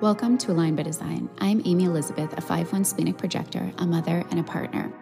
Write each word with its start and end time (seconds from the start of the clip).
Welcome 0.00 0.38
to 0.38 0.50
Align 0.50 0.74
by 0.74 0.82
Design. 0.82 1.30
I'm 1.38 1.62
Amy 1.64 1.84
Elizabeth, 1.84 2.36
a 2.36 2.40
5 2.40 2.72
1 2.72 2.84
splenic 2.84 3.16
projector, 3.16 3.72
a 3.78 3.86
mother, 3.86 4.24
and 4.32 4.40
a 4.40 4.42
partner. 4.42 4.92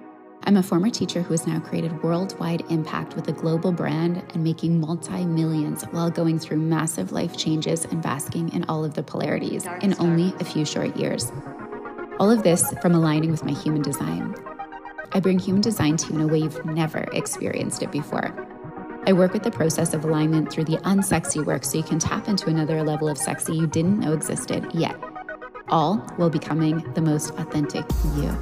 I'm 0.45 0.58
a 0.58 0.62
former 0.62 0.91
teacher 0.91 1.22
who 1.22 1.33
has 1.33 1.46
now 1.46 1.61
created 1.61 2.03
worldwide 2.03 2.70
impact 2.70 3.17
with 3.17 3.26
a 3.26 3.33
global 3.33 3.73
brand 3.73 4.23
and 4.34 4.44
making 4.44 4.78
multi 4.78 5.25
millions 5.25 5.83
while 5.92 6.10
going 6.10 6.39
through 6.39 6.58
massive 6.58 7.10
life 7.10 7.39
changes 7.39 7.86
and 7.86 8.02
basking 8.02 8.52
in 8.52 8.64
all 8.64 8.84
of 8.84 8.93
the 8.93 9.02
polarities 9.02 9.66
in 9.80 9.95
only 9.98 10.34
a 10.41 10.45
few 10.45 10.66
short 10.66 10.95
years. 10.95 11.32
All 12.20 12.30
of 12.30 12.43
this 12.43 12.74
from 12.82 12.95
aligning 12.95 13.30
with 13.30 13.45
my 13.45 13.52
human 13.52 13.80
design. 13.80 14.34
I 15.12 15.20
bring 15.20 15.38
human 15.38 15.62
design 15.62 15.96
to 15.96 16.12
you 16.12 16.20
in 16.20 16.29
a 16.29 16.32
way 16.32 16.40
you've 16.40 16.64
never 16.66 17.09
experienced 17.14 17.82
it 17.82 17.90
before. 17.90 18.52
I 19.05 19.12
work 19.12 19.32
with 19.32 19.43
the 19.43 19.50
process 19.50 19.95
of 19.95 20.05
alignment 20.05 20.53
through 20.53 20.64
the 20.64 20.77
unsexy 20.79 21.45
work 21.45 21.64
so 21.64 21.77
you 21.77 21.82
can 21.82 21.98
tap 21.98 22.29
into 22.29 22.48
another 22.48 22.84
level 22.84 23.09
of 23.09 23.19
sexy 23.19 23.52
you 23.57 23.66
didn't 23.66 23.98
know 23.98 24.12
existed 24.12 24.64
yet, 24.73 24.96
all 25.69 25.96
while 26.16 26.30
becoming 26.30 26.79
the 26.95 27.01
most 27.01 27.30
authentic 27.30 27.84
you. 28.16 28.33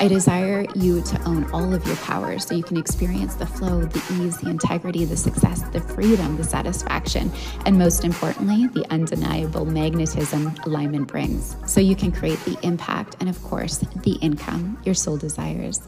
I 0.00 0.08
desire 0.08 0.64
you 0.74 1.02
to 1.02 1.22
own 1.24 1.50
all 1.52 1.74
of 1.74 1.86
your 1.86 1.96
powers 1.96 2.46
so 2.46 2.54
you 2.54 2.62
can 2.62 2.78
experience 2.78 3.34
the 3.34 3.46
flow, 3.46 3.82
the 3.82 4.22
ease, 4.22 4.38
the 4.38 4.48
integrity, 4.48 5.04
the 5.04 5.18
success, 5.18 5.60
the 5.64 5.80
freedom, 5.80 6.38
the 6.38 6.44
satisfaction, 6.44 7.30
and 7.66 7.78
most 7.78 8.04
importantly, 8.04 8.68
the 8.68 8.90
undeniable 8.90 9.66
magnetism 9.66 10.54
alignment 10.64 11.08
brings 11.08 11.56
so 11.66 11.80
you 11.80 11.94
can 11.94 12.10
create 12.10 12.42
the 12.46 12.58
impact 12.62 13.16
and, 13.20 13.28
of 13.28 13.40
course, 13.42 13.78
the 14.02 14.14
income 14.22 14.80
your 14.84 14.94
soul 14.94 15.18
desires. 15.18 15.86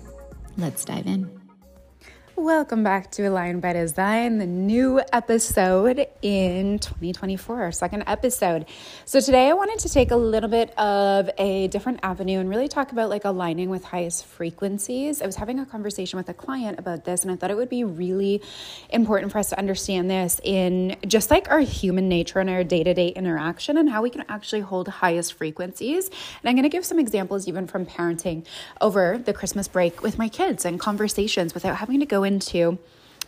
Let's 0.59 0.85
dive 0.85 1.07
in. 1.07 1.36
Welcome 2.39 2.85
back 2.85 3.11
to 3.13 3.23
Align 3.23 3.61
by 3.61 3.73
Design, 3.73 4.37
the 4.37 4.45
new 4.45 5.01
episode 5.11 6.07
in 6.21 6.79
2024, 6.79 7.63
our 7.63 7.73
second 7.73 8.05
episode. 8.07 8.67
So, 9.07 9.21
today 9.21 9.49
I 9.49 9.55
wanted 9.55 9.79
to 9.79 9.89
take 9.89 10.11
a 10.11 10.17
little 10.17 10.51
bit 10.51 10.79
of 10.79 11.31
a 11.39 11.69
different 11.69 12.01
avenue 12.03 12.39
and 12.39 12.51
really 12.51 12.69
talk 12.69 12.93
about 12.93 13.09
like 13.09 13.25
aligning 13.25 13.71
with 13.71 13.85
highest 13.85 14.27
frequencies. 14.27 15.23
I 15.23 15.27
was 15.27 15.37
having 15.37 15.59
a 15.61 15.65
conversation 15.65 16.19
with 16.19 16.29
a 16.29 16.35
client 16.35 16.79
about 16.79 17.07
this, 17.07 17.23
and 17.23 17.33
I 17.33 17.37
thought 17.37 17.51
it 17.51 17.57
would 17.57 17.71
be 17.71 17.85
really 17.85 18.43
important 18.91 19.33
for 19.33 19.39
us 19.39 19.49
to 19.49 19.59
understand 19.59 20.11
this 20.11 20.39
in 20.45 20.97
just 21.07 21.31
like 21.31 21.51
our 21.51 21.61
human 21.61 22.07
nature 22.07 22.39
and 22.39 22.51
our 22.51 22.63
day 22.63 22.85
to 22.85 22.93
day 22.93 23.09
interaction 23.09 23.79
and 23.79 23.89
how 23.89 24.03
we 24.03 24.11
can 24.11 24.25
actually 24.29 24.61
hold 24.61 24.89
highest 24.89 25.33
frequencies. 25.33 26.09
And 26.09 26.51
I'm 26.51 26.55
going 26.55 26.65
to 26.65 26.69
give 26.69 26.85
some 26.85 26.99
examples 26.99 27.49
even 27.49 27.67
from 27.67 27.87
parenting 27.87 28.45
over 28.83 29.17
the 29.17 29.33
Christmas 29.33 29.69
break 29.69 30.03
with 30.03 30.19
my 30.19 30.29
kids 30.29 30.67
and 30.67 30.79
conversations 30.79 31.55
without 31.55 31.77
having 31.77 31.99
to 32.01 32.07
go 32.07 32.26
into, 32.27 32.79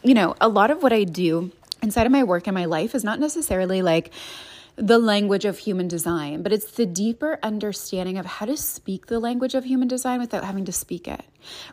you 0.03 0.15
know, 0.15 0.35
a 0.41 0.49
lot 0.49 0.71
of 0.71 0.83
what 0.83 0.93
I 0.93 1.05
do 1.05 1.53
inside 1.83 2.07
of 2.07 2.13
my 2.13 2.25
work 2.25 2.47
and 2.47 2.55
my 2.55 2.67
life 2.67 2.95
is 2.95 3.05
not 3.05 3.21
necessarily 3.21 3.81
like 3.81 4.13
the 4.77 4.99
language 4.99 5.45
of 5.45 5.59
human 5.59 5.89
design, 5.89 6.43
but 6.43 6.53
it's 6.53 6.71
the 6.73 6.87
deeper 6.87 7.39
understanding 7.43 8.17
of 8.17 8.27
how 8.27 8.47
to 8.47 8.57
speak 8.57 9.07
the 9.07 9.19
language 9.19 9.55
of 9.55 9.65
human 9.65 9.89
design 9.89 10.21
without 10.21 10.45
having 10.45 10.65
to 10.67 10.73
speak 10.73 11.09
it, 11.09 11.25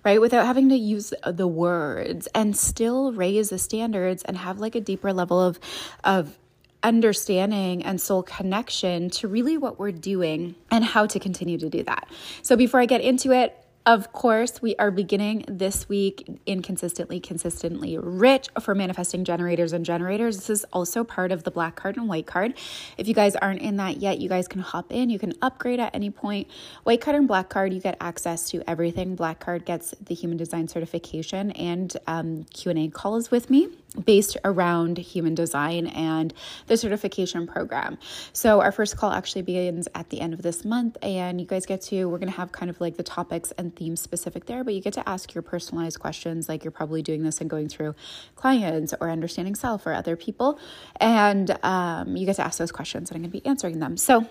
right? 0.03 0.20
Without 0.20 0.46
having 0.46 0.70
to 0.70 0.76
use 0.76 1.14
the 1.26 1.48
words 1.48 2.28
and 2.34 2.58
still 2.58 3.12
raise 3.12 3.50
the 3.50 3.59
standards 3.59 4.23
and 4.23 4.38
have 4.38 4.59
like 4.59 4.73
a 4.73 4.81
deeper 4.81 5.14
level 5.14 5.40
of, 5.40 5.59
of, 6.03 6.38
understanding 6.84 7.84
and 7.84 8.00
soul 8.00 8.22
connection 8.22 9.09
to 9.09 9.28
really 9.28 9.58
what 9.58 9.80
we're 9.80 9.92
doing 9.92 10.53
and 10.70 10.86
how 10.86 11.08
to 11.08 11.20
continue 11.20 11.58
to 11.58 11.68
do 11.68 11.81
that. 11.81 12.08
So 12.44 12.56
before 12.56 12.80
I 12.80 12.86
get 12.86 13.02
into 13.02 13.31
it, 13.31 13.58
of 13.86 14.11
course, 14.11 14.64
we 14.64 14.75
are 14.78 14.89
beginning 14.89 15.45
this 15.47 15.88
week 15.88 16.28
inconsistently, 16.47 17.19
consistently, 17.19 18.00
rich 18.00 18.50
for 18.59 18.73
manifesting 18.73 19.23
generators 19.23 19.73
and 19.73 19.86
generators. 19.86 20.38
This 20.38 20.50
is 20.50 20.66
also 20.73 21.03
part 21.03 21.31
of 21.31 21.44
the 21.44 21.52
black 21.52 21.75
card 21.75 21.95
and 21.95 22.08
white 22.09 22.25
card. 22.25 22.56
If 22.97 23.08
you 23.08 23.13
guys 23.13 23.36
aren't 23.36 23.61
in 23.61 23.78
that 23.78 23.97
yet, 23.97 24.19
you 24.19 24.28
guys 24.28 24.47
can 24.47 24.61
hop 24.61 24.91
in. 24.91 25.11
You 25.11 25.19
can 25.19 25.33
upgrade 25.39 25.80
at 25.80 25.94
any 25.94 26.09
point. 26.09 26.47
White 26.83 27.02
card 27.02 27.16
and 27.16 27.28
black 27.28 27.50
card, 27.50 27.73
you 27.73 27.80
get 27.80 27.95
access 28.02 28.50
to 28.50 28.67
everything. 28.67 29.16
Black 29.16 29.39
card 29.39 29.66
gets 29.66 29.94
the 30.02 30.16
human 30.16 30.38
design 30.38 30.67
certification 30.67 31.52
and 31.52 31.95
um, 32.08 32.46
Q 32.46 32.72
and 32.72 32.79
A 32.79 32.88
calls 32.90 33.29
with 33.29 33.52
me 33.52 33.69
based 34.03 34.38
around 34.44 34.97
human 34.97 35.35
design 35.35 35.88
and 35.88 36.33
the 36.67 36.78
certification 36.78 37.47
program. 37.47 37.97
So 38.33 38.61
our 38.61 38.72
first 38.72 38.97
call 38.97 39.11
actually 39.11 39.44
begins 39.44 39.88
at 39.95 40.09
the 40.09 40.22
end 40.22 40.33
of 40.33 40.41
this 40.41 40.66
month 40.66 40.97
and 41.01 41.39
you 41.39 41.47
guys 41.47 41.66
get 41.66 41.81
to 41.83 42.05
we're 42.05 42.17
going 42.17 42.31
to 42.31 42.38
have 42.38 42.51
kind 42.51 42.69
of 42.69 42.79
like 42.81 42.97
the 42.97 43.03
topics 43.03 43.51
and 43.51 43.75
themes 43.75 44.01
specific 44.01 44.45
there, 44.45 44.63
but 44.63 44.73
you 44.73 44.81
get 44.81 44.94
to 44.94 45.07
ask 45.07 45.34
your 45.34 45.41
personalized 45.41 46.00
questions 46.00 46.50
like 46.50 46.63
you're 46.63 46.72
probably 46.72 47.01
doing 47.01 47.23
this 47.23 47.41
and 47.41 47.50
going 47.50 47.69
through 47.69 47.95
clients 48.35 48.94
or 49.00 49.09
understanding 49.09 49.55
self 49.55 49.85
or 49.85 49.94
other 49.94 50.16
people 50.16 50.59
and 50.97 51.57
um, 51.63 52.16
you 52.16 52.25
get 52.25 52.35
to 52.35 52.45
ask 52.45 52.59
those 52.59 52.72
questions 52.72 53.09
and 53.09 53.17
I'm 53.17 53.22
going 53.22 53.31
to 53.31 53.41
be 53.41 53.45
answering 53.45 53.79
them. 53.79 53.97
So 53.97 54.28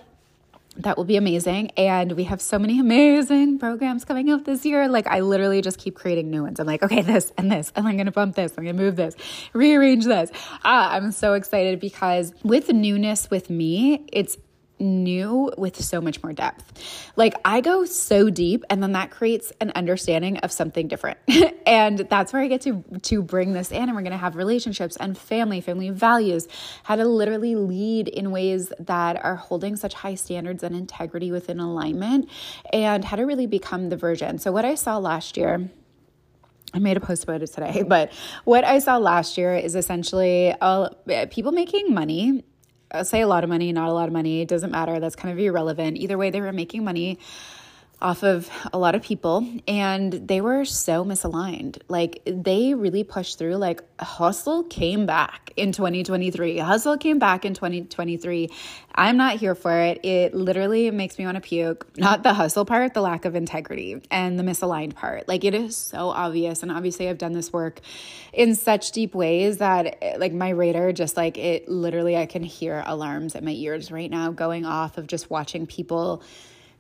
that 0.77 0.97
will 0.97 1.05
be 1.05 1.17
amazing. 1.17 1.71
And 1.77 2.13
we 2.13 2.25
have 2.25 2.41
so 2.41 2.59
many 2.59 2.81
amazing 2.81 3.59
programs 3.59 4.05
coming 4.05 4.31
up 4.31 4.45
this 4.45 4.65
year. 4.65 4.89
Like, 4.89 5.07
I 5.07 5.21
literally 5.21 5.63
just 5.63 5.79
keep 5.79 5.95
creating 5.95 6.31
new 6.31 6.43
ones. 6.43 6.59
I'm 6.61 6.67
like, 6.67 6.83
okay, 6.83 7.03
this 7.03 7.33
and 7.39 7.51
this, 7.51 7.73
and 7.77 7.87
I'm 7.87 7.97
going 7.97 8.07
to 8.07 8.13
bump 8.13 8.37
this, 8.37 8.53
I'm 8.57 8.65
going 8.65 8.77
to 8.77 8.83
move 8.83 8.97
this, 8.97 9.15
rearrange 9.53 10.05
this. 10.05 10.31
Ah, 10.65 10.93
I'm 10.93 11.13
so 11.13 11.35
excited 11.35 11.81
because 11.81 12.33
with 12.43 12.69
newness 12.73 13.31
with 13.31 13.51
me, 13.51 14.05
it's 14.13 14.37
new 14.79 15.53
with 15.57 15.83
so 15.83 16.01
much 16.01 16.23
more 16.23 16.33
depth. 16.33 16.83
Like 17.17 17.35
I 17.45 17.61
go 17.61 17.85
so 17.85 18.31
deep 18.31 18.65
and 18.71 18.83
then 18.83 18.93
that 18.93 19.11
creates 19.11 19.53
an 19.61 19.73
understanding 19.75 20.39
of 20.39 20.51
something 20.51 20.89
different. 20.89 21.19
and 21.67 21.99
that's 21.99 22.33
where 22.33 22.43
I 22.43 22.49
get 22.49 22.63
to 22.63 22.85
to 23.03 23.23
bring 23.23 23.53
this 23.53 23.71
in 23.71 23.83
and 23.83 23.95
we're 23.95 24.03
going 24.03 24.13
to 24.13 24.19
have 24.19 24.37
relationships 24.37 24.97
and 24.97 25.17
family, 25.17 25.61
family 25.61 25.91
values, 25.91 26.49
how 26.83 26.97
to 26.97 27.05
literally 27.05 27.55
lead 27.55 28.09
in 28.09 28.31
ways 28.31 28.73
that 28.79 29.23
are 29.25 29.37
holding 29.37 29.77
such 29.77 29.95
high 29.95 30.15
standards 30.15 30.63
and 30.63 30.75
integrity 30.75 31.31
within 31.31 31.61
alignment 31.61 32.29
and 32.73 33.05
how 33.05 33.17
to 33.17 33.23
really 33.23 33.47
become 33.47 33.89
the 33.89 33.97
version. 33.97 34.39
So 34.39 34.53
what 34.53 34.65
I 34.65 34.75
saw 34.75 34.99
last 34.99 35.37
year 35.37 35.71
I 36.75 36.81
made 36.81 36.97
a 36.97 37.01
post 37.01 37.23
about 37.23 37.41
it 37.41 37.47
today, 37.53 37.83
but 37.87 38.13
what 38.45 38.65
I 38.65 38.81
saw 38.81 38.97
last 38.99 39.39
year 39.39 39.55
is 39.55 39.77
essentially 39.77 40.53
uh, 40.61 40.89
people 41.31 41.53
making 41.53 41.95
money 41.95 42.45
say 43.03 43.21
a 43.21 43.27
lot 43.27 43.45
of 43.45 43.51
money, 43.51 43.73
not 43.73 43.89
a 43.89 43.93
lot 43.93 44.07
of 44.07 44.13
money, 44.13 44.41
it 44.41 44.49
doesn't 44.49 44.71
matter. 44.71 45.01
That's 45.01 45.17
kind 45.17 45.33
of 45.33 45.39
irrelevant. 45.39 45.97
Either 45.97 46.17
way, 46.17 46.31
they 46.31 46.41
were 46.41 46.53
making 46.53 46.85
money 46.85 47.19
off 48.05 48.23
of 48.23 48.51
a 48.71 48.79
lot 48.79 48.95
of 48.95 49.03
people 49.03 49.49
and 49.67 50.13
they 50.13 50.43
were 50.43 50.67
so 50.67 51.07
misaligned. 51.07 51.81
Like 51.89 52.21
they 52.27 52.75
really 52.75 53.03
pushed 53.03 53.39
through 53.39 53.57
like 53.57 53.83
hustle 53.99 54.65
came 54.65 55.07
back 55.07 55.53
in 55.57 55.73
2023. 55.73 56.59
Hustle 56.59 56.99
came 56.99 57.19
back 57.19 57.47
in 57.47 57.55
2023. 57.55 58.51
I'm 58.95 59.17
not 59.17 59.37
here 59.37 59.55
for 59.55 59.75
it. 59.81 60.05
It 60.05 60.35
literally 60.35 60.91
makes 60.91 61.19
me 61.19 61.25
want 61.25 61.37
to 61.37 61.41
puke. 61.41 61.87
Not 61.97 62.23
the 62.23 62.35
hustle 62.35 62.67
part, 62.67 62.93
the 62.93 63.01
lack 63.01 63.25
of 63.25 63.35
integrity 63.35 64.03
and 64.11 64.39
the 64.39 64.43
misaligned 64.43 64.95
part. 64.95 65.27
Like 65.27 65.43
it 65.43 65.55
is 65.55 65.75
so 65.75 66.11
obvious 66.11 66.63
and 66.63 66.71
obviously 66.71 67.09
I've 67.09 67.17
done 67.17 67.33
this 67.33 67.55
work 67.55 67.81
in 68.35 68.55
such 68.55 68.93
deep 68.93 69.15
ways 69.15 69.59
that 69.59 70.19
like 70.19 70.35
my 70.35 70.51
radar 70.51 70.93
just 70.93 71.17
like 71.17 71.39
it 71.39 71.71
literally 71.71 72.19
I 72.19 72.27
can 72.27 72.43
hear 72.43 72.83
alarms 72.85 73.35
in 73.35 73.47
my 73.47 73.53
ears 73.53 73.91
right 73.91 74.11
now 74.11 74.31
going 74.31 74.67
off 74.67 74.99
of 74.99 75.07
just 75.07 75.31
watching 75.31 75.67
people 75.67 76.23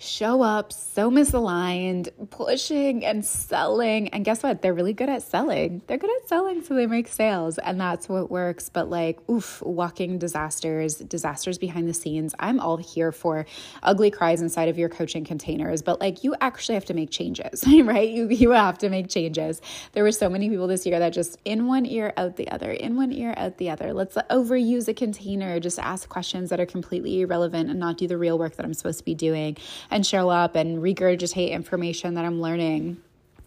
show 0.04 0.42
up 0.42 0.72
so 0.72 1.10
misaligned, 1.10 2.08
pushing 2.30 3.04
and 3.04 3.24
selling. 3.24 4.08
And 4.08 4.24
guess 4.24 4.42
what? 4.42 4.62
They're 4.62 4.74
really 4.74 4.92
good 4.92 5.08
at 5.08 5.22
selling. 5.22 5.82
They're 5.86 5.98
good 5.98 6.10
at 6.22 6.28
selling, 6.28 6.62
so 6.62 6.74
they 6.74 6.86
make 6.86 7.08
sales, 7.08 7.58
and 7.58 7.80
that's 7.80 8.08
what 8.08 8.30
works. 8.30 8.68
But 8.68 8.90
like, 8.90 9.18
oof, 9.28 9.62
walking 9.62 10.18
disasters, 10.18 10.96
disasters 10.96 11.58
behind 11.58 11.88
the 11.88 11.94
scenes. 11.94 12.34
I'm 12.38 12.60
all 12.60 12.76
here 12.76 13.12
for 13.12 13.46
ugly 13.82 14.10
cries 14.10 14.42
inside 14.42 14.68
of 14.68 14.78
your 14.78 14.88
coaching 14.88 15.24
containers, 15.24 15.82
but 15.82 16.00
like, 16.00 16.22
you 16.22 16.34
actually 16.40 16.74
have 16.74 16.84
to 16.86 16.94
make 16.94 17.10
changes, 17.10 17.64
right? 17.82 18.08
You 18.08 18.28
you 18.28 18.50
have 18.50 18.78
to 18.78 18.90
make 18.90 19.08
changes. 19.08 19.62
There 19.92 20.02
were 20.02 20.12
so 20.12 20.28
many 20.28 20.50
people 20.50 20.66
this 20.66 20.86
year 20.86 20.98
that 20.98 21.10
just 21.10 21.38
in 21.44 21.66
one 21.66 21.86
ear, 21.86 22.12
out 22.16 22.36
the 22.36 22.48
other, 22.50 22.70
in 22.70 22.96
one 22.96 23.12
ear, 23.12 23.34
out 23.36 23.58
the 23.58 23.70
other. 23.70 23.92
Let's 23.92 24.16
overuse 24.30 24.88
a 24.88 24.94
container, 24.94 25.58
just 25.60 25.78
ask 25.78 26.08
questions 26.08 26.50
that 26.50 26.60
are 26.60 26.66
completely 26.66 27.22
irrelevant 27.22 27.70
and 27.70 27.80
not 27.80 27.96
do 27.98 28.06
the 28.06 28.18
real 28.18 28.38
work 28.38 28.56
that 28.56 28.66
I'm 28.66 28.74
supposed 28.74 28.98
to 28.98 29.04
be 29.04 29.14
doing 29.14 29.56
and 29.94 30.04
show 30.04 30.28
up 30.28 30.56
and 30.56 30.78
regurgitate 30.82 31.52
information 31.52 32.14
that 32.14 32.24
I'm 32.24 32.42
learning 32.42 32.96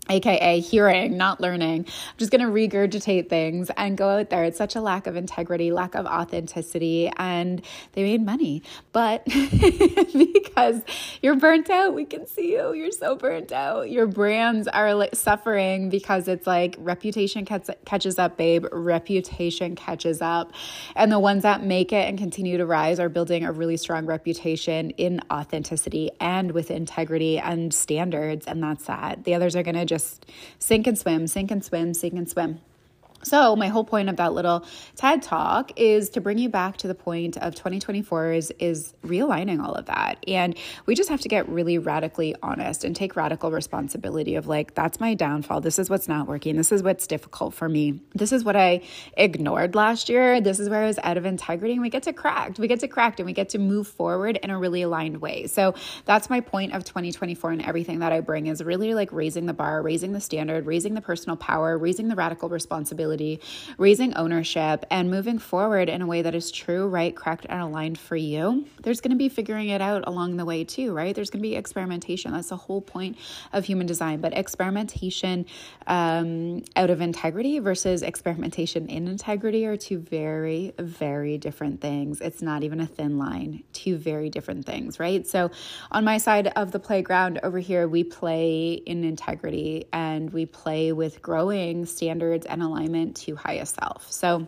aka 0.09 0.59
hearing, 0.59 1.17
not 1.17 1.41
learning. 1.41 1.85
I'm 1.87 2.17
just 2.17 2.31
going 2.31 2.41
to 2.41 2.47
regurgitate 2.47 3.29
things 3.29 3.69
and 3.77 3.97
go 3.97 4.09
out 4.09 4.29
there. 4.29 4.43
It's 4.43 4.57
such 4.57 4.75
a 4.75 4.81
lack 4.81 5.07
of 5.07 5.15
integrity, 5.15 5.71
lack 5.71 5.95
of 5.95 6.05
authenticity, 6.05 7.11
and 7.17 7.61
they 7.93 8.03
made 8.03 8.25
money. 8.25 8.63
But 8.91 9.25
because 9.25 10.81
you're 11.21 11.35
burnt 11.35 11.69
out, 11.69 11.93
we 11.93 12.05
can 12.05 12.27
see 12.27 12.51
you. 12.53 12.73
You're 12.73 12.91
so 12.91 13.15
burnt 13.15 13.51
out. 13.51 13.89
Your 13.89 14.07
brands 14.07 14.67
are 14.67 15.07
suffering 15.13 15.89
because 15.89 16.27
it's 16.27 16.47
like 16.47 16.75
reputation 16.79 17.45
catches 17.45 18.19
up, 18.19 18.37
babe. 18.37 18.65
Reputation 18.71 19.75
catches 19.75 20.21
up. 20.21 20.53
And 20.95 21.11
the 21.11 21.19
ones 21.19 21.43
that 21.43 21.63
make 21.63 21.91
it 21.91 22.07
and 22.07 22.17
continue 22.17 22.57
to 22.57 22.65
rise 22.65 22.99
are 22.99 23.09
building 23.09 23.43
a 23.45 23.51
really 23.51 23.77
strong 23.77 24.05
reputation 24.05 24.91
in 24.91 25.21
authenticity 25.31 26.11
and 26.19 26.51
with 26.51 26.71
integrity 26.71 27.39
and 27.39 27.73
standards. 27.73 28.45
And 28.45 28.61
that's 28.61 28.85
that. 28.85 29.23
The 29.23 29.33
others 29.33 29.55
are 29.55 29.63
going 29.63 29.75
to 29.75 29.85
just 29.85 29.96
just 29.97 30.25
sink 30.59 30.85
and 30.87 30.97
swim, 30.97 31.27
sink 31.27 31.49
and 31.51 31.63
swim, 31.63 31.93
sink 31.93 32.13
and 32.13 32.29
swim. 32.29 32.59
So, 33.23 33.55
my 33.55 33.67
whole 33.67 33.83
point 33.83 34.09
of 34.09 34.17
that 34.17 34.33
little 34.33 34.65
TED 34.95 35.21
talk 35.21 35.71
is 35.75 36.09
to 36.11 36.21
bring 36.21 36.37
you 36.37 36.49
back 36.49 36.77
to 36.77 36.87
the 36.87 36.95
point 36.95 37.35
of 37.37 37.55
2024 37.55 38.31
is, 38.33 38.53
is 38.59 38.93
realigning 39.03 39.61
all 39.61 39.73
of 39.73 39.85
that. 39.87 40.23
And 40.27 40.55
we 40.85 40.95
just 40.95 41.09
have 41.09 41.21
to 41.21 41.27
get 41.27 41.49
really 41.49 41.77
radically 41.77 42.35
honest 42.43 42.83
and 42.83 42.95
take 42.95 43.15
radical 43.15 43.51
responsibility 43.51 44.35
of 44.35 44.47
like, 44.47 44.75
that's 44.75 44.99
my 44.99 45.13
downfall. 45.13 45.61
This 45.61 45.79
is 45.79 45.89
what's 45.89 46.07
not 46.07 46.27
working. 46.27 46.55
This 46.55 46.71
is 46.71 46.83
what's 46.83 47.07
difficult 47.07 47.53
for 47.53 47.67
me. 47.67 47.99
This 48.13 48.31
is 48.31 48.43
what 48.43 48.55
I 48.55 48.81
ignored 49.17 49.73
last 49.73 50.09
year. 50.09 50.39
This 50.39 50.59
is 50.59 50.69
where 50.69 50.83
I 50.83 50.87
was 50.87 50.99
out 51.03 51.17
of 51.17 51.25
integrity. 51.25 51.73
And 51.73 51.81
we 51.81 51.89
get 51.89 52.03
to 52.03 52.13
cracked. 52.13 52.59
We 52.59 52.67
get 52.67 52.81
to 52.81 52.87
cracked 52.87 53.19
and 53.19 53.25
we 53.25 53.33
get 53.33 53.49
to 53.49 53.57
move 53.57 53.87
forward 53.87 54.37
in 54.37 54.51
a 54.51 54.59
really 54.59 54.83
aligned 54.83 55.17
way. 55.21 55.47
So, 55.47 55.73
that's 56.05 56.29
my 56.29 56.39
point 56.39 56.73
of 56.73 56.83
2024 56.83 57.51
and 57.51 57.61
everything 57.63 57.99
that 57.99 58.11
I 58.11 58.21
bring 58.21 58.47
is 58.47 58.63
really 58.63 58.93
like 58.93 59.11
raising 59.11 59.47
the 59.47 59.53
bar, 59.53 59.81
raising 59.81 60.11
the 60.11 60.21
standard, 60.21 60.65
raising 60.65 60.93
the 60.93 61.01
personal 61.01 61.35
power, 61.35 61.77
raising 61.77 62.07
the 62.07 62.15
radical 62.15 62.47
responsibility 62.49 63.06
responsibility, 63.07 63.39
raising 63.77 64.15
ownership, 64.15 64.85
and 64.89 65.09
moving 65.09 65.39
forward 65.39 65.89
in 65.89 66.01
a 66.01 66.05
way 66.05 66.21
that 66.21 66.35
is 66.35 66.51
true, 66.51 66.87
right, 66.87 67.15
correct, 67.15 67.45
and 67.49 67.61
aligned 67.61 67.97
for 67.97 68.15
you. 68.15 68.65
There's 68.81 69.01
going 69.01 69.11
to 69.11 69.17
be 69.17 69.29
figuring 69.29 69.69
it 69.69 69.81
out 69.81 70.03
along 70.07 70.37
the 70.37 70.45
way, 70.45 70.63
too, 70.63 70.93
right? 70.93 71.15
There's 71.15 71.29
going 71.29 71.41
to 71.41 71.47
be 71.47 71.55
experimentation. 71.55 72.33
That's 72.33 72.49
the 72.49 72.57
whole 72.57 72.81
point 72.81 73.17
of 73.53 73.65
human 73.65 73.87
design. 73.87 74.21
But 74.21 74.37
experimentation 74.37 75.45
um, 75.87 76.63
out 76.75 76.89
of 76.89 77.01
integrity 77.01 77.59
versus 77.59 78.01
experimentation 78.01 78.87
in 78.87 79.07
integrity 79.07 79.65
are 79.65 79.77
two 79.77 79.99
very, 79.99 80.73
very 80.79 81.37
different 81.37 81.81
things. 81.81 82.21
It's 82.21 82.41
not 82.41 82.63
even 82.63 82.79
a 82.79 82.87
thin 82.87 83.17
line, 83.17 83.63
two 83.73 83.97
very 83.97 84.29
different 84.29 84.65
things, 84.65 84.99
right? 84.99 85.25
So, 85.27 85.51
on 85.91 86.03
my 86.03 86.17
side 86.17 86.47
of 86.55 86.71
the 86.71 86.79
playground 86.79 87.39
over 87.43 87.59
here, 87.59 87.87
we 87.87 88.03
play 88.03 88.73
in 88.73 89.03
integrity 89.03 89.85
and 89.93 90.31
we 90.31 90.45
play 90.45 90.91
with 90.91 91.21
growing 91.21 91.85
standards 91.85 92.45
and 92.45 92.61
alignment 92.61 92.96
alignment 92.97 93.15
to 93.17 93.35
highest 93.35 93.75
self. 93.75 94.11
So 94.11 94.47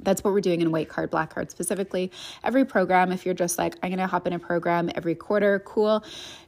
that's 0.00 0.24
what 0.24 0.32
we're 0.32 0.40
doing 0.40 0.60
in 0.60 0.72
white 0.72 0.88
card, 0.88 1.10
black 1.10 1.32
card 1.32 1.50
specifically. 1.50 2.10
Every 2.42 2.64
program, 2.64 3.12
if 3.12 3.24
you're 3.24 3.34
just 3.34 3.58
like, 3.58 3.76
I'm 3.82 3.90
going 3.90 3.98
to 3.98 4.06
hop 4.06 4.26
in 4.26 4.32
a 4.32 4.38
program 4.38 4.90
every 4.94 5.14
quarter, 5.14 5.60
cool 5.60 6.02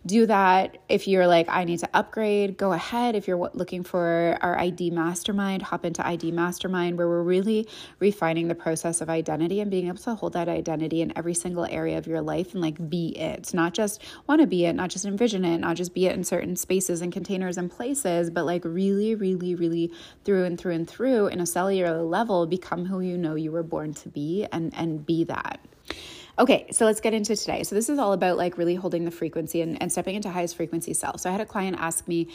do 0.06 0.26
that. 0.26 0.78
If 0.88 1.08
you're 1.08 1.26
like, 1.26 1.48
I 1.48 1.64
need 1.64 1.78
to 1.78 1.88
upgrade, 1.94 2.58
go 2.58 2.72
ahead. 2.72 3.16
If 3.16 3.26
you're 3.26 3.50
looking 3.54 3.82
for 3.82 4.36
our 4.42 4.58
ID 4.58 4.90
mastermind, 4.90 5.62
hop 5.62 5.84
into 5.84 6.06
ID 6.06 6.30
mastermind, 6.30 6.98
where 6.98 7.08
we're 7.08 7.22
really 7.22 7.66
refining 8.00 8.48
the 8.48 8.54
process 8.54 9.00
of 9.00 9.08
identity 9.08 9.60
and 9.60 9.70
being 9.70 9.88
able 9.88 9.98
to 9.98 10.14
hold 10.14 10.34
that 10.34 10.48
identity 10.48 11.00
in 11.00 11.16
every 11.16 11.34
single 11.34 11.64
area 11.64 11.96
of 11.96 12.06
your 12.06 12.20
life 12.20 12.52
and 12.52 12.60
like 12.60 12.90
be 12.90 13.16
it, 13.18 13.52
not 13.54 13.72
just 13.72 14.02
want 14.26 14.40
to 14.40 14.46
be 14.46 14.66
it, 14.66 14.74
not 14.74 14.90
just 14.90 15.04
envision 15.04 15.44
it, 15.44 15.58
not 15.58 15.76
just 15.76 15.94
be 15.94 16.06
it 16.06 16.14
in 16.14 16.22
certain 16.22 16.56
spaces 16.56 17.00
and 17.00 17.12
containers 17.12 17.56
and 17.56 17.70
places, 17.70 18.30
but 18.30 18.44
like 18.44 18.64
really, 18.64 19.14
really, 19.14 19.54
really 19.54 19.90
through 20.24 20.44
and 20.44 20.58
through 20.58 20.74
and 20.74 20.88
through 20.88 21.28
in 21.28 21.40
a 21.40 21.46
cellular 21.46 22.02
level, 22.02 22.46
become 22.46 22.84
who 22.84 23.00
you 23.00 23.16
know 23.16 23.34
you 23.34 23.50
were 23.50 23.62
born 23.62 23.94
to 23.94 24.08
be 24.10 24.46
and, 24.52 24.74
and 24.74 25.06
be 25.06 25.24
that. 25.24 25.60
Okay, 26.36 26.66
so 26.72 26.84
let's 26.84 27.00
get 27.00 27.14
into 27.14 27.36
today. 27.36 27.62
So 27.62 27.76
this 27.76 27.88
is 27.88 27.98
all 27.98 28.12
about 28.12 28.36
like 28.36 28.58
really 28.58 28.74
holding 28.74 29.04
the 29.04 29.12
frequency 29.12 29.60
and, 29.60 29.80
and 29.80 29.92
stepping 29.92 30.16
into 30.16 30.30
highest 30.30 30.56
frequency 30.56 30.92
self. 30.92 31.20
So 31.20 31.28
I 31.28 31.32
had 31.32 31.40
a 31.40 31.46
client 31.46 31.76
ask 31.78 32.08
me, 32.08 32.28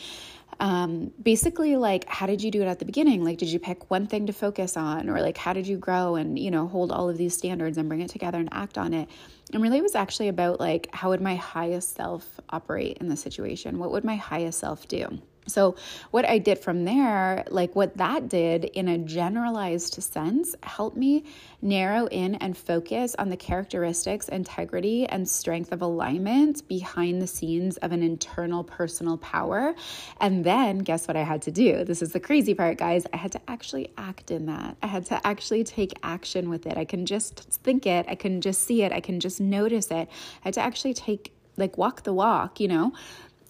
um, 0.62 1.12
basically 1.22 1.76
like, 1.76 2.08
how 2.08 2.26
did 2.26 2.42
you 2.42 2.50
do 2.50 2.62
it 2.62 2.66
at 2.66 2.80
the 2.80 2.86
beginning? 2.86 3.26
Like, 3.26 3.38
did 3.38 3.50
you 3.50 3.60
pick 3.60 3.92
one 3.92 4.08
thing 4.08 4.28
to 4.28 4.34
focus 4.34 4.78
on, 4.78 5.10
or 5.10 5.20
like, 5.22 5.38
how 5.38 5.52
did 5.52 5.68
you 5.68 5.78
grow 5.78 6.16
and 6.16 6.40
you 6.40 6.50
know 6.50 6.68
hold 6.68 6.92
all 6.92 7.10
of 7.10 7.18
these 7.18 7.36
standards 7.36 7.78
and 7.78 7.90
bring 7.90 8.02
it 8.02 8.10
together 8.10 8.40
and 8.40 8.50
act 8.52 8.78
on 8.78 8.94
it? 8.94 9.10
And 9.54 9.62
really, 9.62 9.80
it 9.80 9.84
was 9.84 9.96
actually 9.96 10.30
about 10.30 10.60
like, 10.60 10.90
how 10.94 11.10
would 11.10 11.22
my 11.22 11.36
highest 11.36 11.96
self 11.96 12.40
operate 12.50 12.98
in 13.00 13.10
the 13.10 13.18
situation? 13.18 13.80
What 13.80 13.92
would 13.92 14.04
my 14.06 14.16
highest 14.16 14.60
self 14.60 14.88
do? 14.88 15.22
So, 15.50 15.76
what 16.12 16.28
I 16.28 16.38
did 16.38 16.60
from 16.60 16.86
there, 16.86 17.44
like 17.50 17.76
what 17.76 17.98
that 17.98 18.30
did 18.30 18.66
in 18.66 18.88
a 18.88 18.98
generalized 18.98 20.02
sense, 20.02 20.56
helped 20.64 20.98
me 20.98 21.26
narrow 21.62 22.08
in 22.08 22.36
and 22.36 22.58
focus 22.58 23.16
on 23.20 23.30
the 23.30 23.38
characteristics, 23.38 24.30
integrity, 24.30 25.06
and 25.08 25.28
strength 25.28 25.72
of 25.72 25.82
alignment 25.82 26.68
behind 26.68 27.22
the 27.22 27.28
scenes 27.28 27.78
of 27.78 27.92
an 27.92 28.02
internal 28.04 28.64
personal 28.64 29.18
power. 29.18 29.76
And 30.22 30.44
then, 30.44 30.80
guess 30.80 31.08
what 31.08 31.18
I 31.18 31.24
had 31.24 31.42
to 31.44 31.52
do? 31.52 31.84
This 31.84 32.02
is 32.02 32.14
the 32.14 32.20
crazy 32.20 32.54
part, 32.54 32.78
guys. 32.78 33.06
I 33.14 33.18
had 33.18 33.32
to 33.34 33.42
actually 33.48 33.92
act 33.98 34.32
in 34.32 34.46
that. 34.46 34.78
I 34.82 34.88
had 34.88 35.06
to 35.08 35.28
actually 35.28 35.64
take 35.64 35.94
action 36.04 36.50
with 36.50 36.66
it. 36.66 36.78
I 36.78 36.86
can 36.86 37.06
just 37.06 37.40
think 37.40 37.86
it, 37.86 38.06
I 38.08 38.16
can 38.16 38.42
just 38.42 38.62
see 38.64 38.84
it, 38.84 38.92
I 38.92 39.00
can 39.00 39.20
just 39.20 39.42
notice 39.42 39.92
it. 39.92 40.08
I 40.10 40.48
had 40.48 40.54
to 40.56 40.62
actually 40.62 40.94
take 40.94 41.34
like 41.58 41.78
walk 41.78 42.04
the 42.04 42.14
walk, 42.14 42.60
you 42.60 42.68
know? 42.68 42.94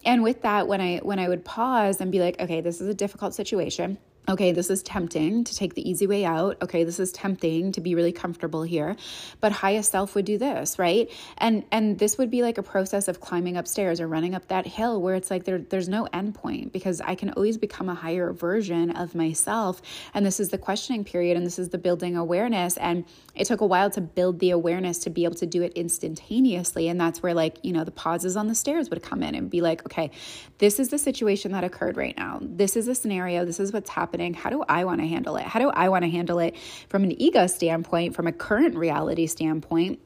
And 0.04 0.22
with 0.22 0.42
that 0.42 0.66
when 0.68 0.80
i 0.80 0.98
when 0.98 1.18
i 1.18 1.28
would 1.28 1.44
pause 1.44 2.00
and 2.00 2.10
be 2.10 2.20
like 2.20 2.40
okay 2.40 2.60
this 2.60 2.80
is 2.80 2.88
a 2.88 2.94
difficult 2.94 3.34
situation 3.34 3.98
okay, 4.30 4.52
this 4.52 4.70
is 4.70 4.82
tempting 4.82 5.42
to 5.42 5.56
take 5.56 5.74
the 5.74 5.88
easy 5.88 6.06
way 6.06 6.24
out. 6.24 6.56
Okay, 6.62 6.84
this 6.84 7.00
is 7.00 7.10
tempting 7.10 7.72
to 7.72 7.80
be 7.80 7.96
really 7.96 8.12
comfortable 8.12 8.62
here. 8.62 8.96
But 9.40 9.50
highest 9.50 9.90
self 9.90 10.14
would 10.14 10.24
do 10.24 10.38
this, 10.38 10.78
right? 10.78 11.10
And 11.38 11.64
and 11.72 11.98
this 11.98 12.16
would 12.16 12.30
be 12.30 12.42
like 12.42 12.56
a 12.56 12.62
process 12.62 13.08
of 13.08 13.20
climbing 13.20 13.56
upstairs 13.56 14.00
or 14.00 14.06
running 14.06 14.34
up 14.34 14.46
that 14.48 14.66
hill 14.66 15.02
where 15.02 15.16
it's 15.16 15.30
like 15.30 15.44
there 15.44 15.58
there's 15.58 15.88
no 15.88 16.08
end 16.12 16.36
point 16.36 16.72
because 16.72 17.00
I 17.00 17.16
can 17.16 17.30
always 17.30 17.58
become 17.58 17.88
a 17.88 17.94
higher 17.94 18.32
version 18.32 18.92
of 18.92 19.14
myself. 19.14 19.82
And 20.14 20.24
this 20.24 20.38
is 20.38 20.50
the 20.50 20.58
questioning 20.58 21.04
period 21.04 21.36
and 21.36 21.44
this 21.44 21.58
is 21.58 21.70
the 21.70 21.78
building 21.78 22.16
awareness. 22.16 22.76
And 22.76 23.04
it 23.34 23.46
took 23.46 23.60
a 23.60 23.66
while 23.66 23.90
to 23.90 24.00
build 24.00 24.38
the 24.38 24.50
awareness 24.50 24.98
to 25.00 25.10
be 25.10 25.24
able 25.24 25.36
to 25.36 25.46
do 25.46 25.62
it 25.62 25.72
instantaneously. 25.74 26.88
And 26.88 27.00
that's 27.00 27.22
where 27.22 27.34
like, 27.34 27.58
you 27.62 27.72
know, 27.72 27.82
the 27.82 27.90
pauses 27.90 28.36
on 28.36 28.46
the 28.46 28.54
stairs 28.54 28.90
would 28.90 29.02
come 29.02 29.24
in 29.24 29.34
and 29.34 29.50
be 29.50 29.60
like, 29.60 29.84
okay, 29.86 30.10
this 30.58 30.78
is 30.78 30.90
the 30.90 30.98
situation 30.98 31.52
that 31.52 31.64
occurred 31.64 31.96
right 31.96 32.16
now. 32.16 32.38
This 32.40 32.76
is 32.76 32.86
a 32.86 32.94
scenario. 32.94 33.44
This 33.44 33.58
is 33.58 33.72
what's 33.72 33.90
happening 33.90 34.19
happening? 34.20 34.34
How 34.34 34.50
do 34.50 34.64
I 34.68 34.84
want 34.84 35.00
to 35.00 35.06
handle 35.06 35.36
it? 35.36 35.44
How 35.44 35.60
do 35.60 35.70
I 35.70 35.88
want 35.88 36.04
to 36.04 36.10
handle 36.10 36.38
it 36.38 36.56
from 36.88 37.04
an 37.04 37.20
ego 37.20 37.46
standpoint, 37.46 38.14
from 38.14 38.26
a 38.26 38.32
current 38.32 38.76
reality 38.76 39.26
standpoint? 39.26 40.00